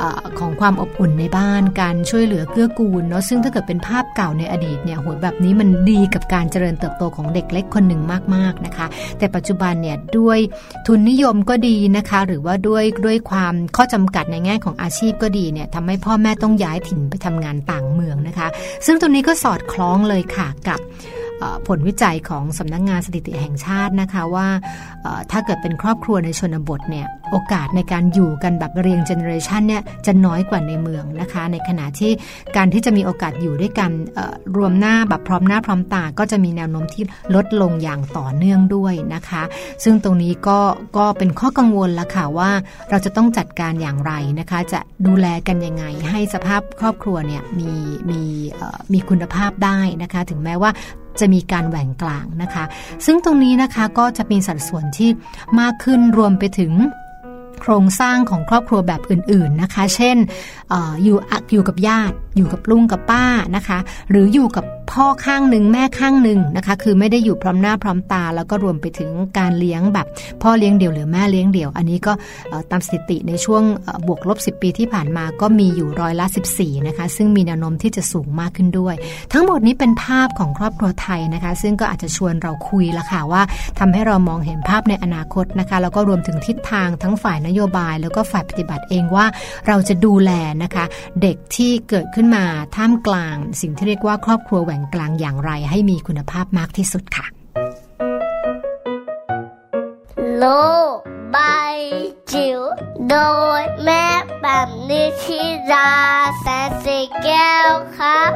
[0.00, 0.02] อ
[0.38, 8.02] ของความอบอุ่นในบ้านการช่วยเหลือเกื้อกูลเนาะซึ่งถ้าเกิดเป็นภาพเก่าในอดีตเนี่ยโหแบบนี้มันดีกับการเจริญเติบโตของเด็กเล็กคนหนึ่ง
[8.34, 8.86] มาก ๆ นะคะ
[9.18, 10.38] แต่ปัจจุบันเนี่ยด้วย
[10.86, 18.48] ทุนนิยมก็ดีนะคะ หรือว่าด้วยด้วยความข้อจำกัดในแง่ของอาชีพก็ดีเนี่ยทำให้พ่อแม่ต้องย้ายถิ่นไปทำงานต่างเมืองนะคะ
[18.86, 20.80] ซึ่งตรงนี้ก็สอดคล้องเลยค่ะกับ
[21.66, 24.48] ผลวิจัยของสำนักงงานสถิติแห่งชาตินะคะว่า
[25.30, 32.12] ถ้าเกิดเป็นครอบครัวในชนบทเนี่ยโอกาสในการอยู่กันแบบเรียงเจเนอเรชันเนี่ยจะน้อยกว่าในเมืองนะคะ ในขณะที่
[32.56, 33.90] การที่จะมีโอกาสอยู่ด้วยกัน
[34.56, 39.42] รวมหน้าแบบพร้อมหน้าพร้อมตาก็จะมีแนวโน้มที่ลดลงอย่างต่อเนื่องด้วยนะคะ
[39.84, 40.58] ซึ่งตรงนี้ก็
[40.96, 42.50] ก็เป็นข้อกังวลละค่ะว่า
[42.90, 47.70] เราจะต้องจัดการอย่างไรนะคะ จะดูแลกันยังไง ให้สภาพครอบครัวเนี่ยมี
[48.10, 48.20] มี
[48.92, 50.70] มีคุณภาพได้นะคะ ถึงแม้ว่า
[51.20, 52.64] จะมีการแหว่งกลางนะคะ
[53.06, 55.10] ซึ่งตรงนี้นะคะก็จะมีสัดส่วนที่
[55.60, 56.72] มากขึ้นรวมไปถึง
[57.60, 60.16] โครงสร้างของครอบครัวแบบอื่นๆนะคะ เช่น
[61.04, 61.16] อยู่
[61.52, 63.24] อยู่กับญาติ อยู่กับลุงกับป้า
[63.56, 63.78] นะคะ
[64.10, 70.06] หรืออยู่กับพ่อข้างหนึ่งแม่ข้างหนึ่งนะคะ คือไม่ได้อยู่พร้อมหน้าพร้อมตา แล้วก็รวมไปถึงการเลี้ยงแบบ
[70.42, 72.12] พ่อเลี้ยงเดี่ยวหรือแม่เลี้ยงเดี่ยว อันนี้ก็
[72.70, 73.62] ตามสถิติในช่วง
[74.06, 78.94] บวกลบ 10 ปีที่ผ่านมาก็มีอยู่ร้อยละ 14 นะคะ ซึ่งมีแนวโน้มที่จะสูงมากขึ้นด้วย
[79.32, 83.42] ทั้งหมดนี้เป็นภาพของครอบครัวไทยนะคะ ซึ่งก็อาจจะชวนเราคุยละค่ะว่า
[83.78, 89.26] ทำให้เรามองเห็นภาพในอนาคตนะคะ แล้วก็รวมถึงทิศทางทั้งฝ่ายนโยบาย แล้วก็ฝ่ายปฏิบัติเองว่า
[89.66, 90.32] เราจะดูแล
[90.64, 90.84] นะคะ
[91.22, 92.44] เด็กที่เกิดขึ้นมา
[92.76, 97.26] ท่ามกลาง สิ่งที่เรียกว่าครอบครัวแหว่งกลางอย่างไร ให้มีคุณภาพมากที่สุดค่ะ
[100.36, 100.44] โล
[101.34, 101.76] บาย
[102.32, 102.60] จิ๋ว
[103.08, 103.16] โด
[103.60, 104.06] ยแม่
[104.42, 105.40] แบบนิชิ
[105.72, 105.90] รา
[106.40, 108.32] แสนสีแก้วครับ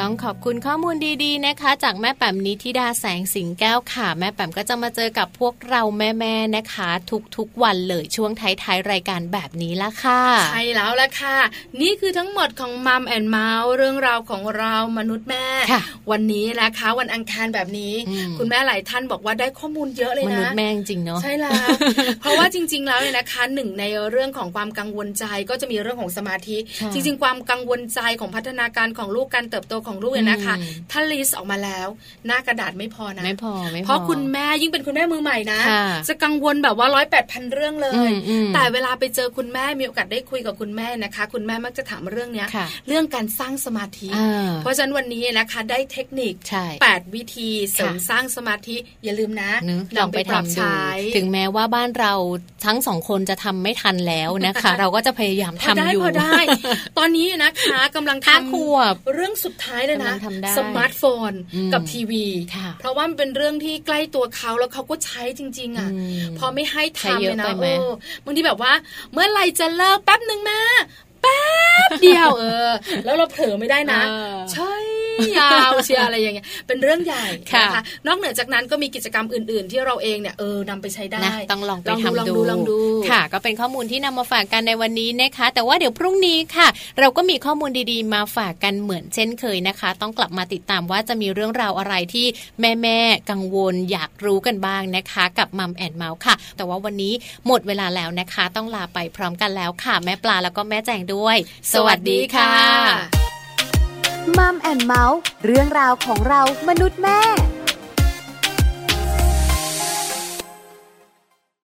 [0.00, 6.90] ต้องขอบคุณข้อมูลดีๆนะคะ จากแม่แป๋มนิธิดาแสงสิงแก้วค่ะ แม่แป๋มก็จะมาเจอกับพวกเราแม่ๆนะคะ
[7.36, 10.22] ทุกๆวันเลยช่วงท้ายๆรายการแบบนี้ละค่ะ
[10.52, 11.36] ใช่แล้วละค่ะ
[11.80, 15.46] นี่คือทั้งหมดของมัมแอนเมาส์เรื่องราวของเรามนุษย์แม่
[16.10, 17.94] วันนี้นะคะวันอังคารแบบนี้
[18.38, 21.66] คุณแม่หลายท่านบอกว่าได้ข้อมูลเยอะเลยนะมนุษย์แม่จริงเนาะใช่แล้ว
[22.20, 26.58] เพราะว่าจริง ๆ แล้วเนี่ยนะคะหนึ่งในเรื่องของความกังวลใจก็จะมีเรื่องของสมาธิ
[26.92, 30.54] จริง ๆ ความกังวลใจของพัฒนาการของลูกการเติบโตของลูกเนี่ยนะคะ
[30.90, 31.86] ถ้า list ออกมาแล้ว
[32.26, 35.60] หน้ากระดาษไม่พอนะไม่พอไม่พอเพราะคุณแม่ยิ่งเป็นคุณแม่มือใหม่นะ
[36.08, 38.10] จะกังวลแบบว่าร้อยแปดพันเรื่องเลย
[38.54, 42.48] แต่เวลาไปเจอคุณแม่มีโอกาสได้คุยกับคุณแม่นะคะ คุณแม่มักจะถามเรื่องเนี้ย
[42.88, 44.08] เรื่องการสร้างสมาธิ
[44.62, 46.34] เพราะฉะนั้นวันนี้นะคะได้เทคนิค
[46.82, 49.52] แปดวิธีเสริมสร้างสมาธิอย่าลืมนะ
[49.96, 50.62] ลองไปทำดู
[51.16, 52.12] ถึงแม้ว่าบ้านเรา
[52.66, 56.40] ทั้งสองคนจะทำไม่ทันแล้วนะคะ เราก็จะพยายามทำอยู่พอได้
[56.98, 60.14] ตอนนี้นะคะกำลังทำเรื่องสุดท้ายเลยนะ
[60.58, 61.32] สมาร์ทโฟน
[61.72, 62.24] กับทีวี
[62.80, 65.88] เพราะว่ามันเป็นเรื่องที่ใกล้ตัวเขาแล้วเขาก็ใช้จริง ๆ อะ
[66.38, 67.72] พอไม่ให้ทำเลยนะโอ้
[68.24, 68.72] บางทีแบบว่า
[69.12, 70.60] เมื่อไรจะเลิกแป๊บหนึ่งมา
[71.22, 71.40] แป๊
[71.88, 72.70] บเดียวเออ
[73.04, 74.00] แล้วเราเผลอไม่ได้นะ
[74.52, 74.72] ใช่
[75.38, 77.24] ยาวเชียอะไรอย่างเงี้ยเป็นเรื่องใหญ่
[77.58, 81.20] นะคะนอกเหนือจากนั้นก็มีกิจกรรมอื่น ๆ ที่เราเองเนี่ยเออนำไปใช้ได้
[81.52, 82.78] ต้องลองไปทำดูลองดู
[83.10, 86.68] ค่ะ ก็เป็นข้อมูลที่นำมาฝากกันในวันนี้นะคะ แต่ว่าเดี๋ยวพรุ่งนี้ค่ะ
[86.98, 92.26] เราก็มีข้อมูลดีๆ มาฝากกันเหมือนเช่นเคยนะคะ ต้องกลับมาติดตามว่าจะมีเรื่องราวอะไรที่
[92.60, 97.12] แม่ๆกังวลอยากรู้กันบ้างนะคะ กับมัมแอนเมาส์ค่ะ แต่ว่าวันนี้
[97.46, 101.36] หมดเวลาแล้วนะคะ ต้องลาไปพร้อมกันแล้วค่ะ แม่ปลาแล้วก็แม่แจงด้วย
[101.72, 102.54] สวัสดีค่ะ
[104.38, 107.20] มัมแอนเมาส์เรื่องราวของเรามนุษย์แม่